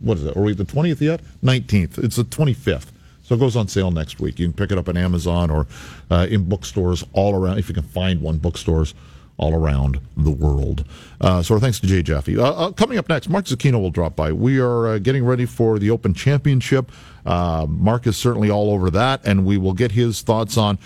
[0.00, 0.36] What is it?
[0.36, 1.20] Are we the twentieth yet?
[1.42, 1.96] Nineteenth.
[1.98, 2.92] It's the twenty fifth.
[3.28, 4.38] So it goes on sale next week.
[4.38, 5.66] You can pick it up on Amazon or
[6.10, 8.94] uh, in bookstores all around, if you can find one, bookstores
[9.36, 10.82] all around the world.
[11.20, 12.38] Uh, so thanks to Jay Jaffe.
[12.38, 14.32] Uh, uh, coming up next, Mark Zecchino will drop by.
[14.32, 16.90] We are uh, getting ready for the Open Championship.
[17.26, 20.78] Uh, Mark is certainly all over that, and we will get his thoughts on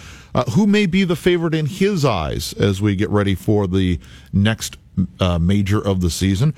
[0.54, 4.00] who may be the favorite in his eyes as we get ready for the
[4.32, 4.78] next
[5.38, 6.54] major of the season.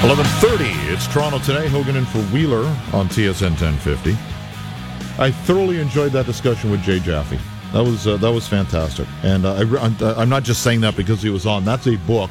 [0.00, 0.90] 11:30.
[0.90, 1.68] It's Toronto today.
[1.68, 4.16] Hogan in for Wheeler on TSN 1050.
[5.18, 7.38] I thoroughly enjoyed that discussion with Jay Jaffe.
[7.74, 11.20] That was uh, that was fantastic, and uh, I, am not just saying that because
[11.20, 11.66] he was on.
[11.66, 12.30] That's a book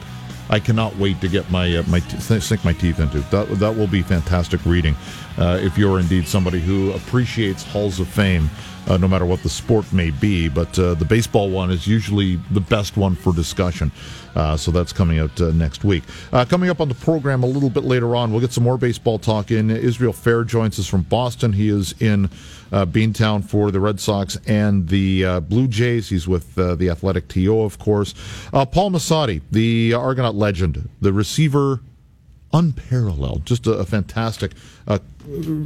[0.49, 3.19] I cannot wait to get my uh, my t- sink my teeth into.
[3.29, 4.95] That that will be fantastic reading.
[5.37, 8.49] Uh, if you're indeed somebody who appreciates halls of fame,
[8.87, 12.37] uh, no matter what the sport may be, but uh, the baseball one is usually
[12.49, 13.91] the best one for discussion.
[14.39, 16.01] Uh, so that's coming out uh, next week.
[16.31, 18.77] Uh, coming up on the program a little bit later on, we'll get some more
[18.77, 19.69] baseball talk in.
[19.69, 21.51] Israel Fair joins us from Boston.
[21.51, 22.29] He is in
[22.71, 26.07] uh, Beantown for the Red Sox and the uh, Blue Jays.
[26.07, 28.15] He's with uh, the Athletic TO, of course.
[28.53, 31.81] Paul Masotti, the Argonaut legend, the receiver
[32.53, 33.45] unparalleled.
[33.45, 34.53] Just a, a fantastic
[34.87, 34.99] uh,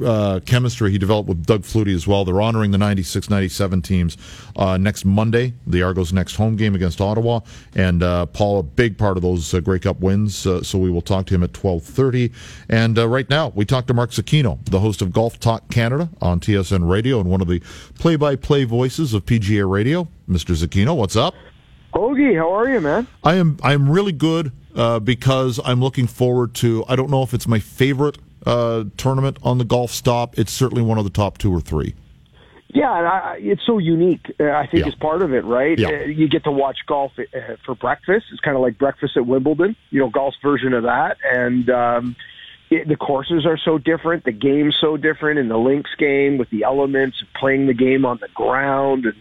[0.06, 2.26] uh, chemistry he developed with Doug Flutie as well.
[2.26, 4.18] They're honoring the 96 97 teams
[4.56, 7.40] uh, next Monday, the Argos' next home game against Ottawa.
[7.76, 10.90] And uh, Paul, a big part of those uh, Grey Cup wins, uh, so we
[10.90, 12.34] will talk to him at 12.30.
[12.70, 16.40] And right now, we talk to Mark Zecchino, the host of Golf Talk Canada on
[16.40, 17.62] TSN Radio and one of the
[18.00, 20.08] play by play voices of PGA Radio.
[20.30, 20.56] Mr.
[20.56, 21.34] Zecchino, what's up?
[21.94, 23.08] Hoagie, how are you, man?
[23.24, 26.84] I am I am really good uh, because I'm looking forward to.
[26.88, 30.38] I don't know if it's my favorite uh, tournament on the golf stop.
[30.38, 31.96] It's certainly one of the top two or three.
[32.70, 34.26] Yeah, and I, it's so unique.
[34.40, 34.88] Uh, I think Yeah.
[34.88, 35.78] it's part of it, right?
[35.78, 35.90] Yeah.
[35.90, 37.24] Uh, you get to watch golf uh,
[37.66, 38.26] for breakfast.
[38.32, 41.18] It's kind of like breakfast at Wimbledon, you know, golf's version of that.
[41.24, 42.16] And um,
[42.72, 46.50] it, the courses are so different, the game's so different, in the links game with
[46.50, 49.06] the elements of playing the game on the ground.
[49.06, 49.16] And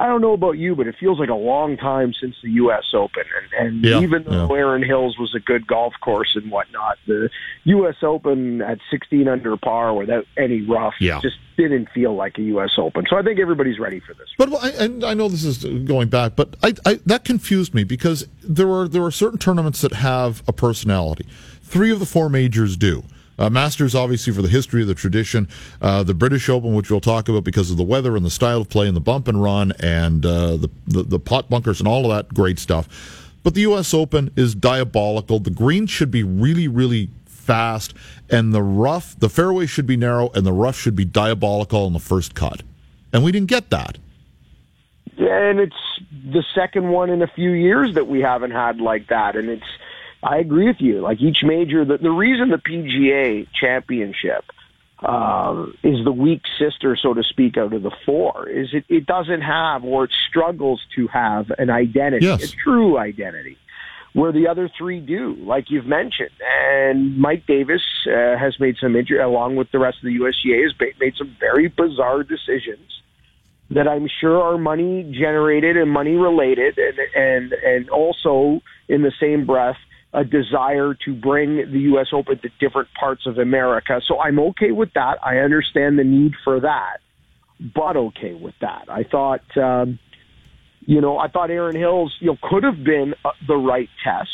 [0.00, 2.82] I don't know about you, but it feels like a long time since the U.S.
[2.94, 3.22] Open.
[3.52, 4.60] And, and Yeah, even though yeah.
[4.60, 7.30] Erin Hills was a good golf course and whatnot, the
[7.64, 7.94] U.S.
[8.02, 11.20] Open at 16 under par without any rough Yeah.
[11.20, 12.70] just didn't feel like a U.S.
[12.76, 13.04] Open.
[13.08, 14.28] So I think everybody's ready for this.
[14.36, 17.84] But I, and I know this is going back, but I, I that confused me
[17.84, 21.24] because there are there are certain tournaments that have a personality.
[21.62, 23.04] Three of the four majors do.
[23.38, 25.48] Uh, Masters, obviously, for the history of the tradition.
[25.82, 28.60] Uh, the British Open, which we'll talk about because of the weather and the style
[28.60, 31.88] of play and the bump and run and uh, the, the the pot bunkers and
[31.88, 33.32] all of that great stuff.
[33.42, 33.92] But the U.S.
[33.92, 35.38] Open is diabolical.
[35.38, 37.92] The greens should be really, really fast,
[38.30, 41.92] and the rough, the fairway should be narrow, and the rough should be diabolical in
[41.92, 42.62] the first cut.
[43.12, 43.98] And we didn't get that.
[45.16, 45.76] Yeah, and it's
[46.10, 49.36] the second one in a few years that we haven't had like that.
[49.36, 49.66] And it's,
[50.24, 51.00] I agree with you.
[51.00, 54.44] Like each major, the, the reason the PGA Championship
[55.00, 59.06] um, is the weak sister, so to speak, out of the four is it, it
[59.06, 62.52] doesn't have or it struggles to have an identity, Yes.
[62.52, 63.58] a true identity.
[64.14, 66.30] Where the other three do, like you've mentioned,
[66.70, 70.62] and Mike Davis uh, has made some, inter- along with the rest of the USGA,
[70.62, 73.02] has made some very bizarre decisions
[73.70, 79.12] that I'm sure are money generated and money related, and and and also in the
[79.18, 79.78] same breath
[80.14, 82.06] a desire to bring the U.S.
[82.12, 84.00] Open to different parts of America.
[84.06, 85.18] So I'm okay with that.
[85.22, 86.98] I understand the need for that,
[87.74, 88.84] but okay with that.
[88.88, 89.98] I thought, um,
[90.86, 94.30] you know, I thought Erin Hills, you know, could have been uh, the right test.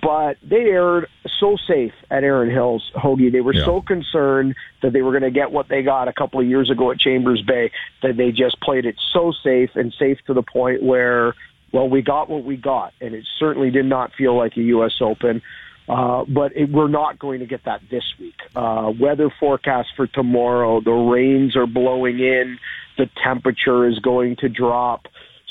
[0.00, 1.06] But they aired
[1.40, 3.32] so safe at Erin Hills, Hoagie.
[3.32, 3.64] They were Yeah.
[3.64, 6.70] so concerned that they were going to get what they got a couple of years
[6.70, 7.70] ago at Chambers Bay
[8.02, 11.34] that they just played it so safe and safe to the point where,
[11.72, 14.92] well, we got what we got, and it certainly did not feel like a U.S.
[15.00, 15.42] Open.
[15.88, 18.36] Uh, but it, we're not going to get that this week.
[18.54, 22.58] Uh, weather forecast for tomorrow: the rains are blowing in,
[22.98, 25.08] the temperature is going to drop,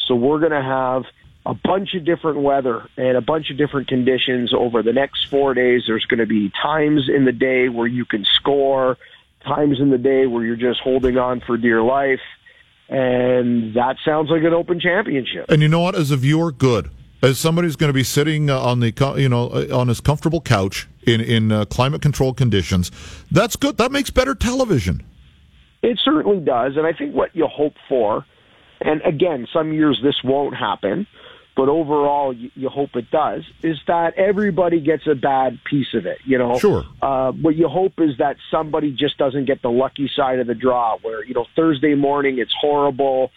[0.07, 1.03] so we're going to have
[1.45, 5.53] a bunch of different weather and a bunch of different conditions over the next four
[5.53, 5.84] days.
[5.88, 8.97] There's going to be times in the day where you can score,
[9.43, 12.21] times in the day where you're just holding on for dear life.
[12.91, 15.45] And that sounds like an open championship.
[15.47, 15.95] And you know what?
[15.95, 16.91] As a viewer, good.
[17.23, 20.01] As somebody who's going to be sitting uh, on the you know uh, on his
[20.01, 22.91] comfortable couch in in uh, climate controlled conditions,
[23.32, 23.77] that's good.
[23.77, 25.04] That makes better television.
[25.82, 26.73] It certainly does.
[26.75, 28.25] And I think what you hope for,
[28.82, 31.08] and again, some years this won't happen,
[31.55, 36.05] but overall you, you hope it does, is that everybody gets a bad piece of
[36.05, 36.19] it.
[36.25, 36.85] You know, Sure.
[37.01, 40.55] Uh, what you hope is that somebody just doesn't get the lucky side of the
[40.55, 43.31] draw, where you know Thursday morning it's horrible,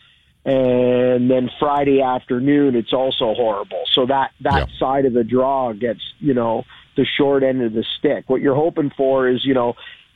[0.45, 3.83] and then Friday afternoon it's also horrible.
[3.93, 4.79] So that that Yeah.
[4.79, 6.65] side of the draw gets you know
[6.97, 8.25] the short end of the stick.
[8.29, 9.75] What you're hoping for is you know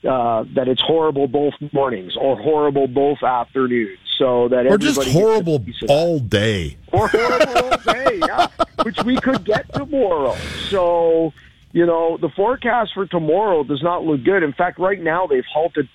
[0.08, 5.57] uh, that it's horrible both mornings or horrible both afternoons, so that Or just horrible
[5.57, 6.76] of all day.
[6.92, 8.48] or horrible all day, yeah,
[8.83, 10.37] which we could get tomorrow.
[10.68, 11.33] So,
[11.72, 14.42] you know, the forecast for tomorrow does not look good.
[14.42, 15.88] In fact, right now they've halted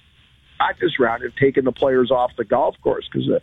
[0.57, 3.41] practice round and taken the players off the golf course because of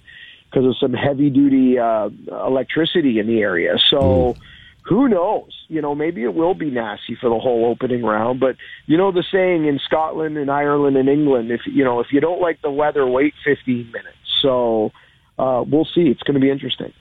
[0.50, 3.76] because of some heavy duty uh, electricity in the area.
[3.88, 4.36] So.
[4.84, 5.52] Who knows?
[5.68, 8.40] You know, maybe it will be nasty for the whole opening round.
[8.40, 12.06] But you know the saying in Scotland and Ireland and England: if you know if
[12.12, 14.16] you don't like the weather, wait 15 minutes.
[14.40, 14.92] So
[15.38, 16.03] uh, we'll see.
[16.03, 16.92] It's going to be interesting.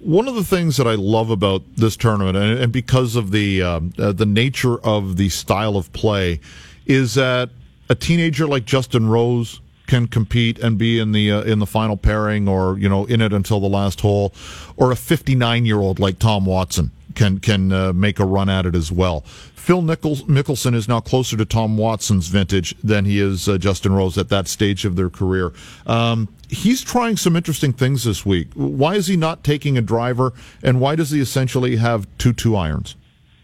[0.00, 3.62] One of the things that I love about this tournament, and, and because of the
[3.62, 6.40] um, uh, the nature of the style of play,
[6.86, 7.50] is that
[7.88, 11.96] a teenager like Justin Rose can compete and be in the uh, in the final
[11.96, 14.32] pairing, or you know, in it until the last hole,
[14.76, 18.66] or a 59 year old like Tom Watson can can uh, make a run at
[18.66, 19.24] it as well.
[19.64, 23.94] Phil Nichols, Mickelson is now closer to Tom Watson's vintage than he is uh, Justin
[23.94, 25.54] Rose at that stage of their career.
[25.86, 28.48] Um, he's trying some interesting things this week.
[28.52, 32.56] Why is he not taking a driver, and why does he essentially have two two
[32.56, 32.94] irons?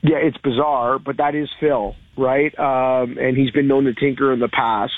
[0.02, 2.52] Yeah, it's bizarre, but that is Phil, right?
[2.59, 4.92] Um, and he's been known to tinker in the past.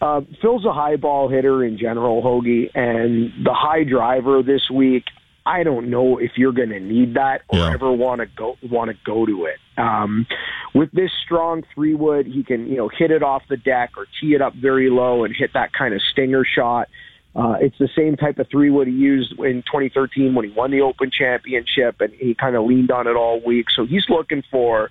[0.00, 5.04] Uh, Phil's a high ball hitter in general, Hoagie, and the high driver this week.
[5.46, 7.72] I don't know if you're going to need that or Yeah.
[7.74, 9.58] ever want to go want to go to it.
[9.76, 10.26] Um,
[10.74, 14.06] with this strong three wood, he can you know hit it off the deck or
[14.20, 16.88] tee it up very low and hit that kind of stinger shot.
[17.36, 20.70] Uh, it's the same type of three wood he used in 2013 when he won
[20.70, 23.66] the Open Championship, and he kind of leaned on it all week.
[23.74, 24.90] So he's looking for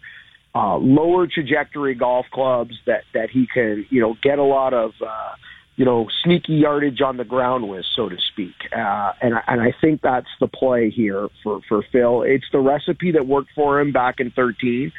[0.54, 4.92] uh, lower trajectory golf clubs that that he can you know get a lot of
[5.02, 5.32] uh,
[5.75, 8.53] you know sneaky yardage on the ground with, so to speak.
[8.71, 12.21] Uh, and and I think that's the play here for for Phil.
[12.23, 14.91] It's the recipe that worked for him back in 13.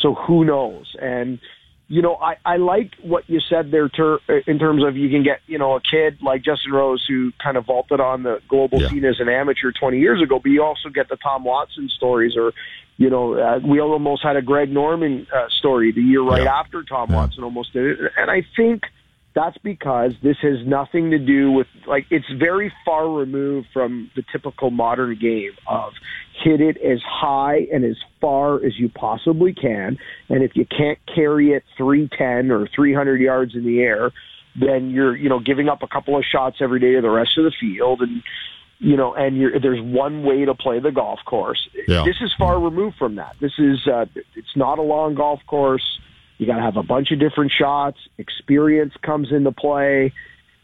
[0.00, 0.94] So who knows?
[1.00, 1.40] And
[1.88, 5.24] you know, I, I like what you said there ter- in terms of you can
[5.24, 8.80] get, you know, a kid like Justin Rose who kind of vaulted on the global
[8.80, 8.88] yeah.
[8.88, 12.36] scene as an amateur 20 years ago, but you also get the Tom Watson stories
[12.36, 12.52] or,
[12.96, 16.60] you know, uh, we almost had a Greg Norman uh, story the year right yeah.
[16.60, 17.16] after Tom yeah.
[17.16, 18.12] Watson almost did it.
[18.16, 18.84] And I think–
[19.34, 24.24] that's because this has nothing to do with like it's very far removed from the
[24.32, 25.92] typical modern game of
[26.42, 29.98] hit it as high and as far as you possibly can.
[30.28, 34.10] And if you can't carry it 310 or 300 yards in the air
[34.56, 37.38] then you're you know giving up a couple of shots every day to the rest
[37.38, 38.02] of the field.
[38.02, 38.22] And
[38.78, 41.68] you know and you're there's one way to play the golf course.
[41.86, 42.02] Yeah.
[42.04, 43.36] this is far removed from that.
[43.40, 46.00] This is uh it's not a long golf course
[46.40, 47.98] you got to have a bunch of different shots.
[48.16, 50.14] Experience comes into play.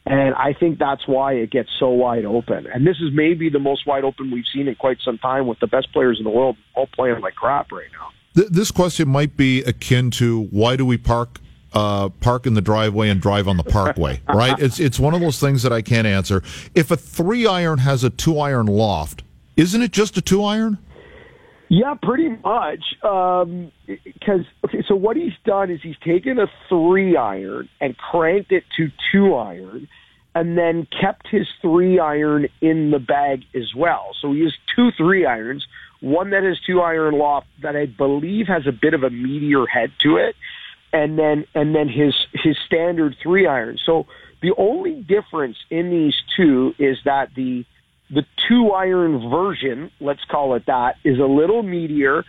[0.07, 2.67] And I think that's why it gets so wide open.
[2.67, 5.61] And this is maybe the most wide open we've seen in quite some time with
[5.61, 8.09] the best players in the world all playing like crap right now.
[8.49, 11.41] This question might be akin to why do we park
[11.75, 14.59] uh, park in the driveway and drive on the parkway, right?
[14.59, 16.43] It's it's one of those things that I can't answer.
[16.75, 19.25] If a three iron has a two iron loft,
[19.57, 20.79] isn't it just a two iron?
[21.69, 22.85] Yeah, pretty much.
[23.03, 28.53] Because um, okay, so what he's done is he's taken a three iron and cranked
[28.53, 29.89] it to two iron,
[30.35, 34.11] and then kept his three iron in the bag as well.
[34.21, 35.67] So he has two three irons,
[36.01, 39.67] one that has two iron loft that I believe has a bit of a meteor
[39.67, 40.37] head to it,
[40.93, 43.79] and then and then his his standard three iron.
[43.85, 44.07] So
[44.41, 47.65] the only difference in these two is that the
[48.11, 52.25] the two iron version, let's call it that, is a little meatier.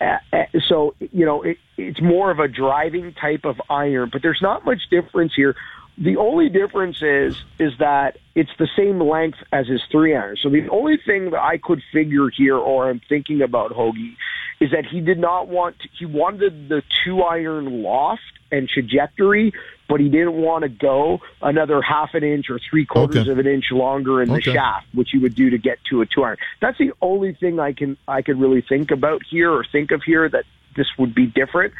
[0.00, 4.22] Uh, uh, so, you know, it, it's more of a driving type of iron, but
[4.22, 5.56] there's not much difference here.
[5.96, 10.36] The only difference is is that it's the same length as his three iron.
[10.40, 14.14] So the only thing that I could figure here, or I'm thinking about Hoagie,
[14.60, 19.52] is that he did not want to, he wanted the two iron loft and trajectory,
[19.88, 23.30] but he didn't want to go another half an inch or three quarters okay.
[23.30, 24.40] of an inch longer in okay.
[24.44, 26.36] the shaft, which he would do to get to a two iron.
[26.60, 30.02] That's the only thing I can I could really think about here or think of
[30.02, 30.44] here that
[30.76, 31.74] this would be different.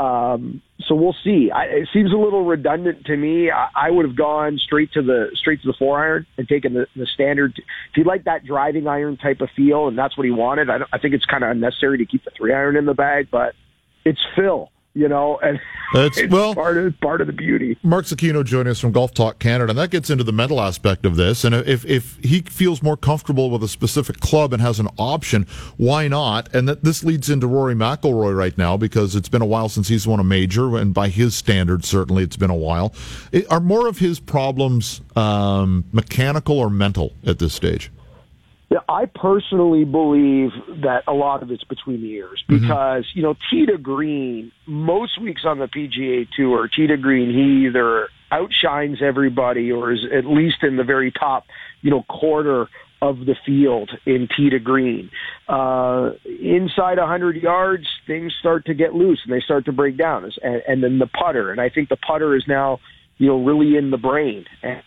[0.00, 1.50] Um, so we'll see.
[1.54, 3.50] I, it seems a little redundant to me.
[3.50, 6.72] I, I would have gone straight to the straight to the four iron and taken
[6.72, 7.52] the, the standard.
[7.56, 10.78] If you like that driving iron type of feel, and that's what he wanted, I,
[10.90, 13.28] I think it's kind of unnecessary to keep the three iron in the bag.
[13.30, 13.54] But
[14.06, 15.60] it's Phil you know, and
[15.92, 17.78] That's, it's well, part of part of the beauty.
[17.82, 21.06] Mark Zecchino joining us from Golf Talk Canada, and that gets into the mental aspect
[21.06, 21.44] of this.
[21.44, 25.46] And if if he feels more comfortable with a specific club and has an option,
[25.76, 26.52] why not?
[26.54, 29.88] And that this leads into Rory McIlroy right now because it's been a while since
[29.88, 32.92] he's won a major, and by his standards, certainly it's been a while.
[33.48, 37.90] Are more of his problems um, mechanical or mental at this stage?
[38.70, 40.50] Yeah, I personally believe
[40.82, 42.62] that a lot of it's between the ears mm-hmm.
[42.62, 43.18] because, mm-hmm.
[43.18, 48.98] you know, to Green, most weeks on the PGA Tour, to Green, he either outshines
[49.02, 51.46] everybody or is at least in the very top,
[51.82, 52.68] you know, quarter
[53.02, 55.10] of the field in Tee to Green.
[55.48, 60.30] Uh, inside 100 yards, things start to get loose and they start to break down.
[60.42, 62.78] And, and then the putter, and I think the putter is now,
[63.18, 64.44] you know, really in the brain.
[64.62, 64.82] And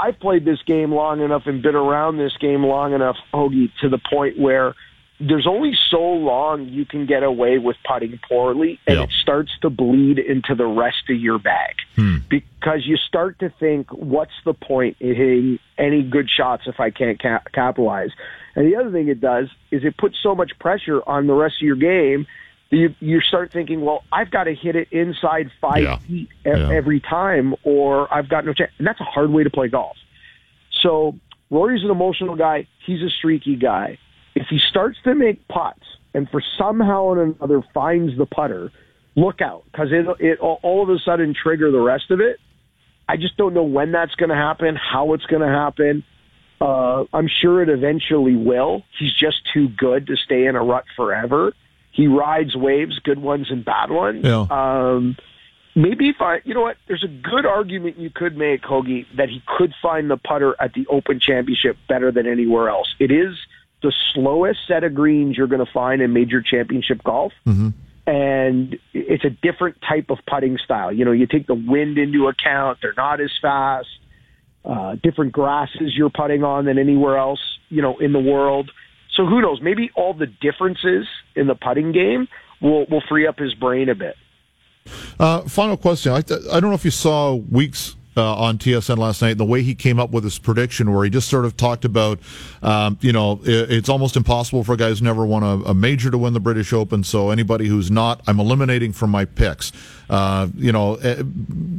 [0.00, 3.88] I've played this game long enough and been around this game long enough, Hoagie, to
[3.88, 4.74] the point where
[5.20, 9.70] there's only so long you can get away with putting poorly, and it starts to
[9.70, 12.18] bleed into the rest of your bag hmm.
[12.28, 16.90] because you start to think, what's the point in hitting any good shots if I
[16.90, 18.10] can't cap- capitalize?
[18.54, 21.56] And the other thing it does is it puts so much pressure on the rest
[21.60, 22.26] of your game
[22.70, 25.98] you you start thinking, well, I've got to hit it inside five yeah.
[26.00, 26.70] feet e- yeah.
[26.70, 28.70] every time, or I've got no chance.
[28.78, 29.96] And that's a hard way to play golf.
[30.82, 31.14] So
[31.50, 32.66] Rory's an emotional guy.
[32.84, 33.98] He's a streaky guy.
[34.34, 38.70] If he starts to make putts and for somehow or another finds the putter,
[39.16, 42.38] look out because it it all of a sudden trigger the rest of it.
[43.08, 46.04] I just don't know when that's going to happen, how it's going to happen.
[46.60, 48.82] Uh, I'm sure it eventually will.
[48.98, 51.54] He's just too good to stay in a rut forever
[51.98, 54.24] he rides waves, good ones and bad ones.
[54.24, 54.46] Yeah.
[54.48, 55.16] Um,
[55.74, 59.28] maybe if I, you know what, there's a good argument you could make, Hoagie, that
[59.28, 62.88] he could find the putter at the Open Championship better than anywhere else.
[62.98, 63.34] It is
[63.82, 67.32] the slowest set of greens you're going to find in major championship golf.
[67.44, 67.70] Mm-hmm.
[68.06, 70.92] And it's a different type of putting style.
[70.92, 72.78] You know, you take the wind into account.
[72.80, 73.88] They're not as fast.
[74.64, 78.70] uh, different grasses you're putting on than anywhere else, you know, in the world.
[79.18, 79.60] So who knows?
[79.60, 82.28] Maybe all the differences in the putting game
[82.62, 84.14] will will free up his brain a bit.
[85.18, 86.12] Uh, final question.
[86.12, 89.62] I, I don't know if you saw Weeks uh, on TSN last night, the way
[89.62, 92.18] he came up with his prediction, where he just sort of talked about,
[92.62, 95.74] um, you know, it, it's almost impossible for a guy who's never won a, a,
[95.74, 97.04] major to win the British Open.
[97.04, 99.72] So anybody who's not, I'm eliminating from my picks.
[100.10, 101.24] Uh, you know, it,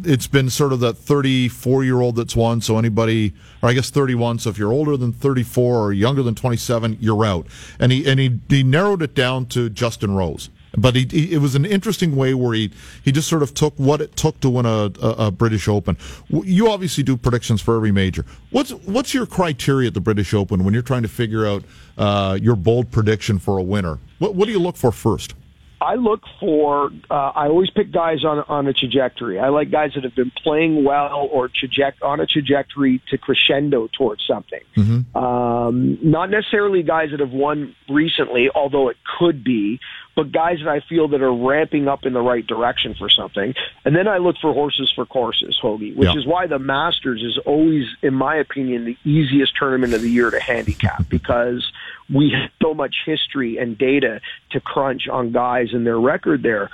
[0.06, 2.62] has been sort of that 34 year old that's won.
[2.62, 4.40] So anybody, or I guess 31.
[4.40, 7.48] So if you're older than 34 or younger than 27, you're out.
[7.80, 10.50] And he and he, he narrowed it down to Justin Rose.
[10.78, 12.72] But he, he, it was an interesting way where he,
[13.04, 15.98] he just sort of took what it took to win a, a, a, British Open.
[16.30, 18.26] You obviously do predictions for every major.
[18.52, 21.64] What's what's your criteria at the British Open when you're trying to figure out
[21.98, 24.00] uh, your bold prediction for a winner?
[24.20, 25.34] What, what do you look for first?
[25.82, 26.92] I look for.
[27.10, 29.40] Uh, I always pick guys on on a trajectory.
[29.40, 33.88] I like guys that have been playing well or traje- on a trajectory to crescendo
[33.88, 34.60] towards something.
[34.76, 35.18] Mm-hmm.
[35.18, 39.80] Um, not necessarily guys that have won recently, although it could be
[40.20, 43.54] but guys that I feel that are ramping up in the right direction for something.
[43.86, 46.18] And then I look for horses for courses, Hoagie, which yeah.
[46.18, 50.30] is why the Masters is always, in my opinion, the easiest tournament of the year
[50.30, 51.72] to handicap because
[52.14, 54.20] we have so much history and data
[54.52, 56.70] to crunch on guys and their record there.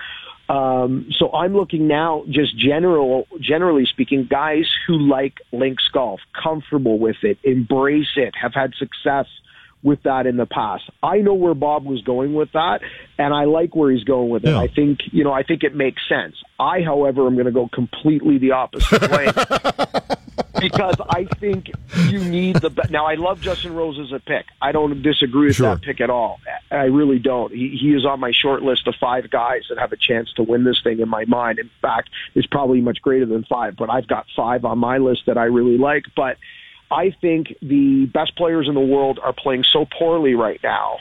[0.50, 6.98] Um, so I'm looking now, just general, generally speaking, guys who like links golf, comfortable
[6.98, 9.28] with it, embrace it, have had success
[9.86, 10.84] with that in the past.
[11.04, 12.82] I know where Bob was going with that,
[13.20, 14.50] and I like where he's going with it.
[14.50, 14.60] Yeah.
[14.60, 16.36] I think, you know, I think it makes sense.
[16.60, 19.28] I, however, am going to go completely the opposite way.
[20.60, 21.70] because I think
[22.08, 22.90] you need the best.
[22.90, 24.48] Now, I love Justin Rose as a pick.
[24.60, 25.76] I don't disagree with sure.
[25.76, 26.40] that pick at all.
[26.72, 27.54] I really don't.
[27.54, 30.44] He, he is on my short list of five guys that have a chance to
[30.44, 31.60] win this thing in my mind.
[31.60, 35.28] In fact, it's probably much greater than five, but I've got five on my list
[35.28, 36.06] that I really like.
[36.16, 36.38] But
[36.92, 40.98] I think the best players in the world are playing so poorly right now.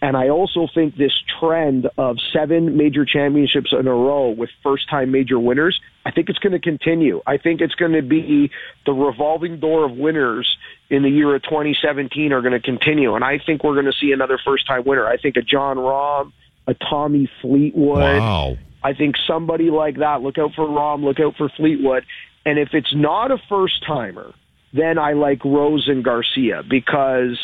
[0.00, 4.88] And I also think this trend of seven major championships in a row with first
[4.88, 7.20] time major winners, I think it's going to continue.
[7.26, 8.50] I think it's going to be
[8.86, 10.56] the revolving door of winners
[10.88, 13.14] in the year of 2017 are going to continue.
[13.14, 15.06] And I think we're going to see another first time winner.
[15.06, 16.32] I think a Jon Rahm,
[16.68, 18.20] a Tommy Fleetwood.
[18.20, 18.56] Wow.
[18.84, 20.22] I think somebody like that.
[20.22, 22.04] Look out for Rahm, look out for Fleetwood.
[22.46, 24.32] And if it's not a first timer,
[24.72, 27.38] then I like Rose and Garcia because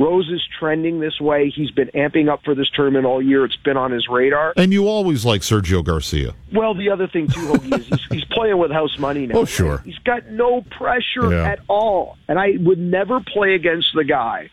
[0.00, 1.52] Rose is trending this way.
[1.54, 3.44] He's been amping up for this tournament all year.
[3.44, 4.54] It's been on his radar.
[4.56, 6.34] And you always like Sergio Garcia.
[6.52, 9.38] Well, the other thing too, Hoagie, is he's, he's, playing with house money now.
[9.38, 9.78] Oh, sure.
[9.78, 11.44] He's got no pressure yeah.
[11.44, 14.50] at all, and I would never play against the guy.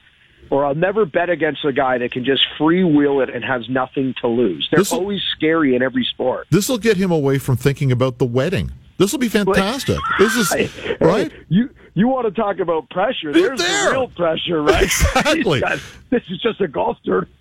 [0.50, 4.16] Or I'll never bet against a guy that can just freewheel it and has nothing
[4.22, 4.68] to lose.
[4.72, 6.48] They're this'll, always scary in every sport.
[6.50, 8.72] This will get him away from thinking about the wedding.
[8.98, 9.98] This will be fantastic.
[10.20, 11.32] this is right.
[11.50, 13.34] You you want to talk about pressure?
[13.34, 13.86] There's there.
[13.86, 14.84] the real pressure, right?
[14.84, 15.62] Exactly.
[15.62, 15.80] Got,
[16.12, 17.34] this is just a golf tournament.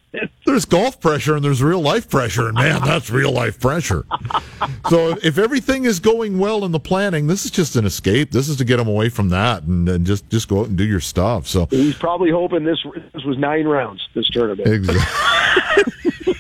[0.47, 4.07] There's golf pressure and there's real life pressure, and man, that's real life pressure.
[4.89, 8.31] so if everything is going well in the planning, this is just an escape.
[8.31, 10.79] This is to get him away from that and, and just just go out and
[10.79, 11.47] do your stuff.
[11.47, 12.79] So he's probably hoping this
[13.13, 14.67] this was nine rounds this tournament.
[14.67, 16.35] Exactly.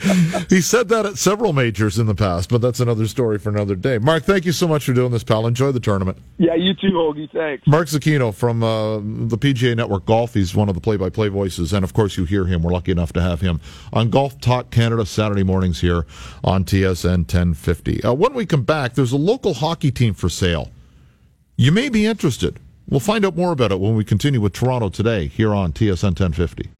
[0.48, 3.74] he said that at several majors in the past, but that's another story for another
[3.74, 3.98] day.
[3.98, 5.46] Mark, thank you so much for doing this, pal.
[5.46, 6.16] Enjoy the tournament.
[6.38, 7.30] Yeah, you too, Hoagie.
[7.30, 7.66] Thanks.
[7.66, 10.34] Mark Zecchino from uh, the PGA Network Golf.
[10.34, 12.62] He's one of the play-by-play voices, and of course, you hear him.
[12.62, 13.60] We're lucky enough to have him
[13.92, 16.06] on Golf Talk Canada Saturday mornings here
[16.42, 18.02] on TSN 1050.
[18.02, 20.70] Uh, when we come back, there's a local hockey team for sale.
[21.56, 22.58] You may be interested.
[22.88, 26.18] We'll find out more about it when we continue with Toronto today here on TSN
[26.18, 26.70] 1050.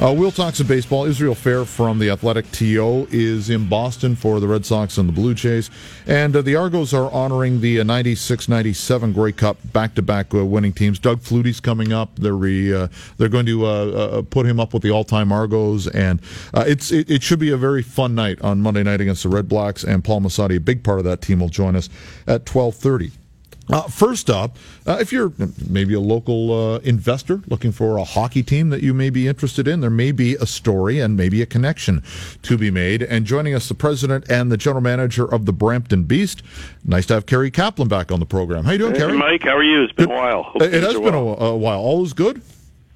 [0.00, 1.04] uh, we'll talk some baseball.
[1.04, 5.12] Israel Fehr from the Athletic TO is in Boston for the Red Sox and the
[5.12, 5.70] Blue Jays.
[6.06, 10.72] And uh, the Argos are honoring the 96 97 Grey Cup back to back winning
[10.72, 10.98] teams.
[10.98, 12.16] Doug Flutie's coming up.
[12.16, 12.88] They're, re, uh,
[13.18, 15.86] they're going to uh, uh, put him up with the all time Argos.
[15.88, 16.20] And
[16.52, 19.28] uh, it's it, it, should be a very fun night on Monday night against the
[19.28, 19.84] Red Blacks.
[19.84, 21.88] And Paul Masotti, a big part of that team, will join us
[22.26, 23.23] at 1230.
[23.70, 24.56] Uh, first up,
[24.86, 25.32] uh, if you're
[25.68, 29.66] maybe a local uh, investor looking for a hockey team that you may be interested
[29.66, 32.02] in, there may be a story and maybe a connection
[32.42, 33.02] to be made.
[33.02, 36.42] And joining us, the president and the general manager of the Brampton Beast.
[36.84, 38.64] Nice to have Cary Kaplan back on the program.
[38.64, 39.16] How you doing, hey, Cary?
[39.16, 39.82] Mike, how are you?
[39.82, 40.14] It's been Good.
[40.14, 40.42] a while.
[40.42, 41.80] Hope it has been a while.
[41.80, 42.42] All is good.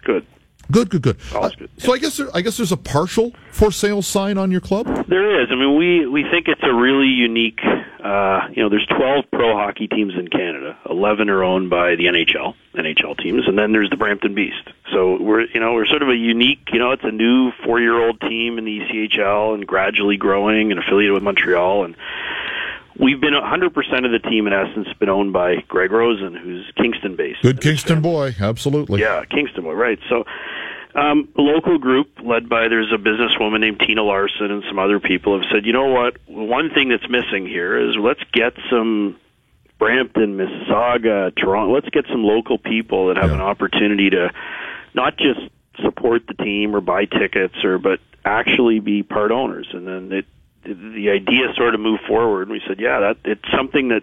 [0.03, 0.27] good.
[0.71, 1.17] Good, good, good.
[1.35, 4.51] Uh, good, So I guess there, I guess there's a partial for sale sign on
[4.51, 4.87] your club.
[5.09, 5.49] There is.
[5.51, 7.61] I mean, we we think it's a really unique.
[7.65, 10.79] Uh, you know, there's 12 pro hockey teams in Canada.
[10.89, 14.69] 11 are owned by the NHL, NHL teams, and then there's the Brampton Beast.
[14.93, 16.69] So we're you know we're sort of a unique.
[16.73, 21.15] You know, it's a new four-year-old team in the ECHL and gradually growing and affiliated
[21.15, 21.97] with Montreal and.
[23.01, 27.15] We've been 100% of the team, in essence, been owned by Greg Rosen, who's Kingston
[27.15, 27.43] based.
[27.43, 29.03] Good Kingston boy, absolutely.
[29.03, 30.01] Yeah, Kingston boy, right.
[30.09, 30.25] So,
[30.95, 35.01] um, a local group led by there's a businesswoman named Tina Larson and some other
[35.01, 39.17] people have said, you know what, one thing that's missing here is let's get some
[39.79, 41.73] Brampton, Mississauga, Toronto.
[41.75, 43.37] Let's get some local people that have Yeah.
[43.37, 44.33] an opportunity to
[44.95, 45.41] not just
[45.83, 49.69] support the team or buy tickets or but actually be part owners.
[49.73, 50.27] And then it,
[50.65, 52.43] the idea sort of moved forward.
[52.49, 54.03] And we said, yeah, that it's something that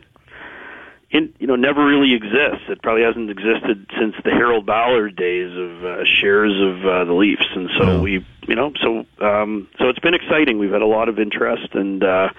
[1.18, 2.66] in, you know never really exists.
[2.70, 7.14] It probably hasn't existed since the Harold Ballard days of uh, shares of uh, the
[7.14, 8.02] Leafs, and so Yeah.
[8.02, 10.60] we, you know, so um, so it's been exciting.
[10.60, 12.30] We've had a lot of interest, and uh,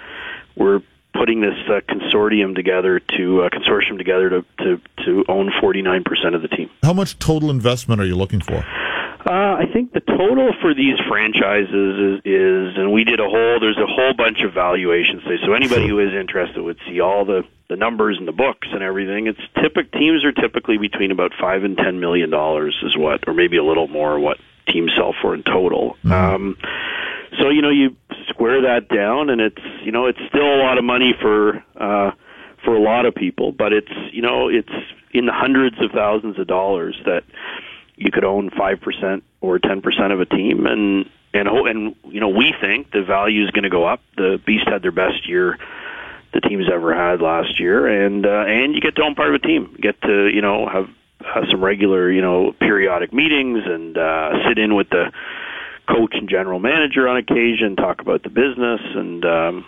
[0.56, 0.80] we're
[1.14, 6.42] putting this uh, consortium together to uh, consortium together to to to own 49% of
[6.42, 6.68] the team.
[6.82, 8.62] How much total investment are you looking for?
[9.26, 13.58] Uh, I think the total for these franchises is, is, and we did a whole.
[13.58, 15.22] There's a whole bunch of valuations.
[15.44, 18.84] So anybody who is interested would see all the the numbers and the books and
[18.84, 19.26] everything.
[19.26, 23.34] It's typic teams are typically between about five and ten million dollars is what, or
[23.34, 25.96] maybe a little more, what teams sell for in total.
[26.04, 26.56] Um,
[27.40, 27.96] so you know you
[28.28, 32.12] square that down, and it's you know it's still a lot of money for uh,
[32.64, 34.72] for a lot of people, but it's you know it's
[35.12, 37.24] in the hundreds of thousands of dollars that
[37.96, 42.20] you could own five percent or ten percent of a team, and and and you
[42.20, 44.00] know we think the value is going to go up.
[44.16, 45.58] The Beast had their best year
[46.36, 49.34] the team's ever had last year, and uh, and you get to own part of
[49.34, 49.76] a team.
[49.80, 50.88] Get to you know have
[51.20, 55.12] uh, some regular you know periodic meetings and uh, sit in with the
[55.88, 59.64] coach and general manager on occasion, talk about the business, and um,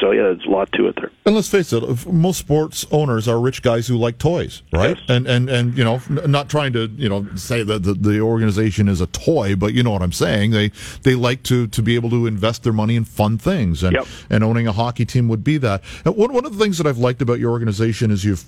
[0.00, 1.10] so yeah, there's a lot to it there.
[1.24, 4.96] And let's face it, most sports owners are rich guys who like toys, right?
[4.96, 5.06] Yes.
[5.08, 8.88] And and and you know, not trying to you know say that the, the organization
[8.88, 10.50] is a toy, but you know what I'm saying.
[10.50, 10.70] They
[11.02, 14.06] they like to to be able to invest their money in fun things, and Yep.
[14.30, 15.82] and owning a hockey team would be that.
[16.04, 18.44] And one one of the things that I've liked about your organization is you've.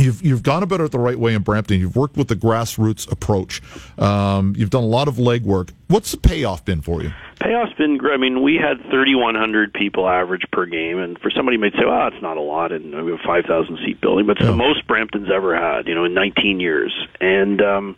[0.00, 1.78] You've, you've gone about it the right way in Brampton.
[1.78, 3.62] You've worked with the grassroots approach.
[3.98, 5.70] Um, you've done a lot of legwork.
[5.88, 7.12] What's the payoff been for you?
[7.40, 8.14] Payoff's been great.
[8.14, 12.08] I mean, we had 3,100 people average per game, and for somebody might say, "Well,
[12.08, 14.86] it's not a lot," and we have a 5,000 seat building, but it's the most
[14.86, 17.96] Brampton's ever had, you know, in 19 years, and um,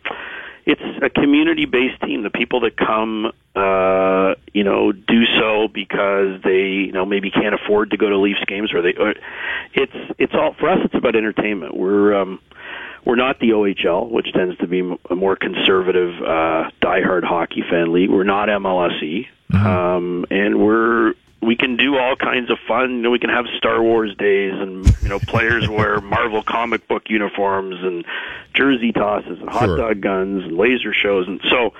[0.65, 2.23] it's a community-based team.
[2.23, 7.53] The people that come, uh, you know, do so because they, you know, maybe can't
[7.53, 9.13] afford to go to Leafs games, or they, or
[9.73, 10.79] it's it's all for us.
[10.85, 11.75] It's about entertainment.
[11.75, 12.39] We're um,
[13.05, 17.91] we're not the OHL, which tends to be a more conservative, uh, diehard hockey fan
[17.91, 18.09] league.
[18.09, 21.13] We're not MLSE, um, and we're
[21.45, 22.97] we can do all kinds of fun.
[22.97, 26.87] You know, we can have Star Wars days, and you know, players wear Marvel comic
[26.87, 28.05] book uniforms and
[28.53, 29.77] jersey tosses and hot Sure.
[29.77, 31.73] dog guns and laser shows, and so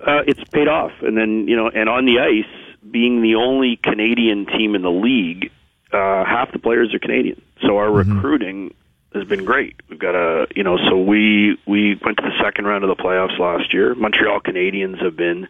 [0.00, 0.92] uh, it's paid off.
[1.02, 2.44] And then you know, and on the ice,
[2.90, 5.50] being the only Canadian team in the league,
[5.92, 7.40] uh, half the players are Canadian.
[7.62, 8.74] So our recruiting
[9.14, 9.76] has been great.
[9.88, 13.02] We've got a you know, so we we went to the second round of the
[13.02, 13.94] playoffs last year.
[13.94, 15.48] Montreal Canadiens have been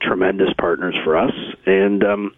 [0.00, 1.32] tremendous partners for us,
[1.64, 2.34] and um,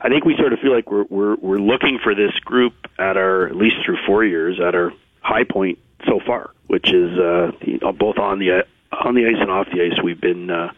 [0.00, 3.16] I think we sort of feel like we're we're we're looking for this group at
[3.16, 7.52] our at least through four years at our high point so far, which is uh,
[7.92, 10.02] both on the on the ice and off the ice.
[10.02, 10.72] We've been uh,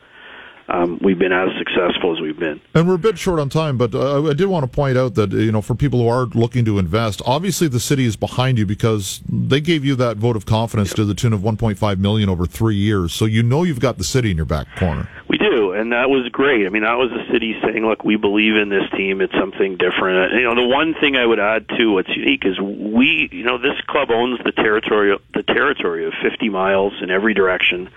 [0.73, 2.61] um, we've been as successful as we've been.
[2.75, 5.15] And we're a bit short on time, but uh, I did want to point out
[5.17, 8.59] that, you know, for people who are looking to invest, obviously the city is behind
[8.59, 12.31] you because they gave you that vote of confidence to the tune of 1.5 million
[12.31, 13.13] over three years.
[13.13, 15.11] So you know you've got the city in your back corner.
[15.29, 16.67] We do, and that was great.
[16.67, 19.23] I mean, that was the city saying, "Look, we believe in this team.
[19.23, 22.61] It's something different." You know, the one thing I would add to what's unique is
[22.61, 27.33] we, you know, this club owns the territory, the territory of 50 miles in every
[27.33, 27.89] direction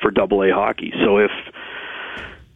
[0.00, 0.92] for Double A hockey.
[1.04, 1.30] So if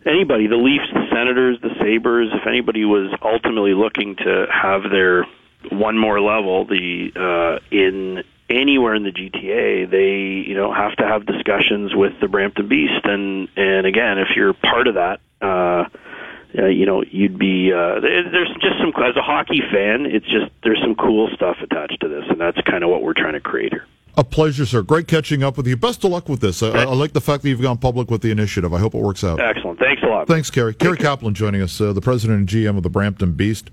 [0.06, 5.26] anybody, the Leafs, the Senators, the Sabres, if anybody was ultimately looking to have their
[5.70, 11.06] one more level, the uh, in anywhere in the GTA, they you know have to
[11.06, 15.20] have discussions with the Brampton Beast, and and again, if you're part of that.
[15.40, 15.84] Uh,
[16.58, 20.50] uh, you know, you'd be uh, there's just some as a hockey fan, it's just
[20.62, 23.40] there's some cool stuff attached to this, and that's kind of what we're trying to
[23.40, 23.84] create here.
[24.18, 24.82] A pleasure, sir.
[24.82, 25.76] Great catching up with you.
[25.76, 26.62] Best of luck with this.
[26.62, 28.72] I, I like the fact that you've gone public with the initiative.
[28.72, 29.40] I hope it works out.
[29.40, 29.78] Excellent.
[29.78, 30.26] Thanks a lot.
[30.26, 30.74] Thanks, Cary.
[30.74, 33.70] Cary Kaplan joining us, uh, the president and GM of the Brampton Beast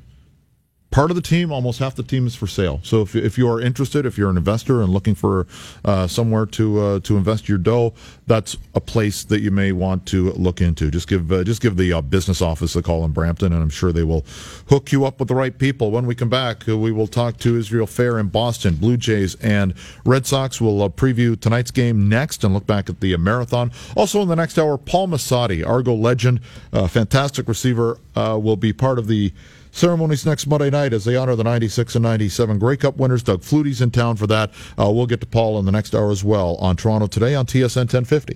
[0.93, 2.79] part of the team, almost half the team is for sale.
[2.83, 5.47] So if, if you are interested, if you're an investor and looking for
[5.83, 7.95] uh, somewhere to uh, to invest your dough,
[8.27, 10.91] that's a place that you may want to look into.
[10.91, 13.71] Just give uh, just give the uh, business office a call in Brampton, and I'm
[13.71, 14.23] sure they will
[14.69, 15.89] hook you up with the right people.
[15.89, 19.33] When we come back, uh, we will talk to Israel Fehr in Boston, Blue Jays
[19.41, 19.73] and
[20.05, 20.61] Red Sox.
[20.61, 23.71] We'll uh, preview tonight's game next and look back at the marathon.
[23.97, 26.39] Also in the next hour, Paul Masotti, Argo legend,
[26.87, 29.33] fantastic receiver, will be part of the
[29.73, 33.23] ceremonies next Monday night as they honor the 96 and 97 Grey Cup winners.
[33.23, 34.51] Doug Flutie's in town for that.
[34.79, 37.45] Uh, we'll get to Paul in the next hour as well on Toronto Today on
[37.45, 38.31] TSN 1050.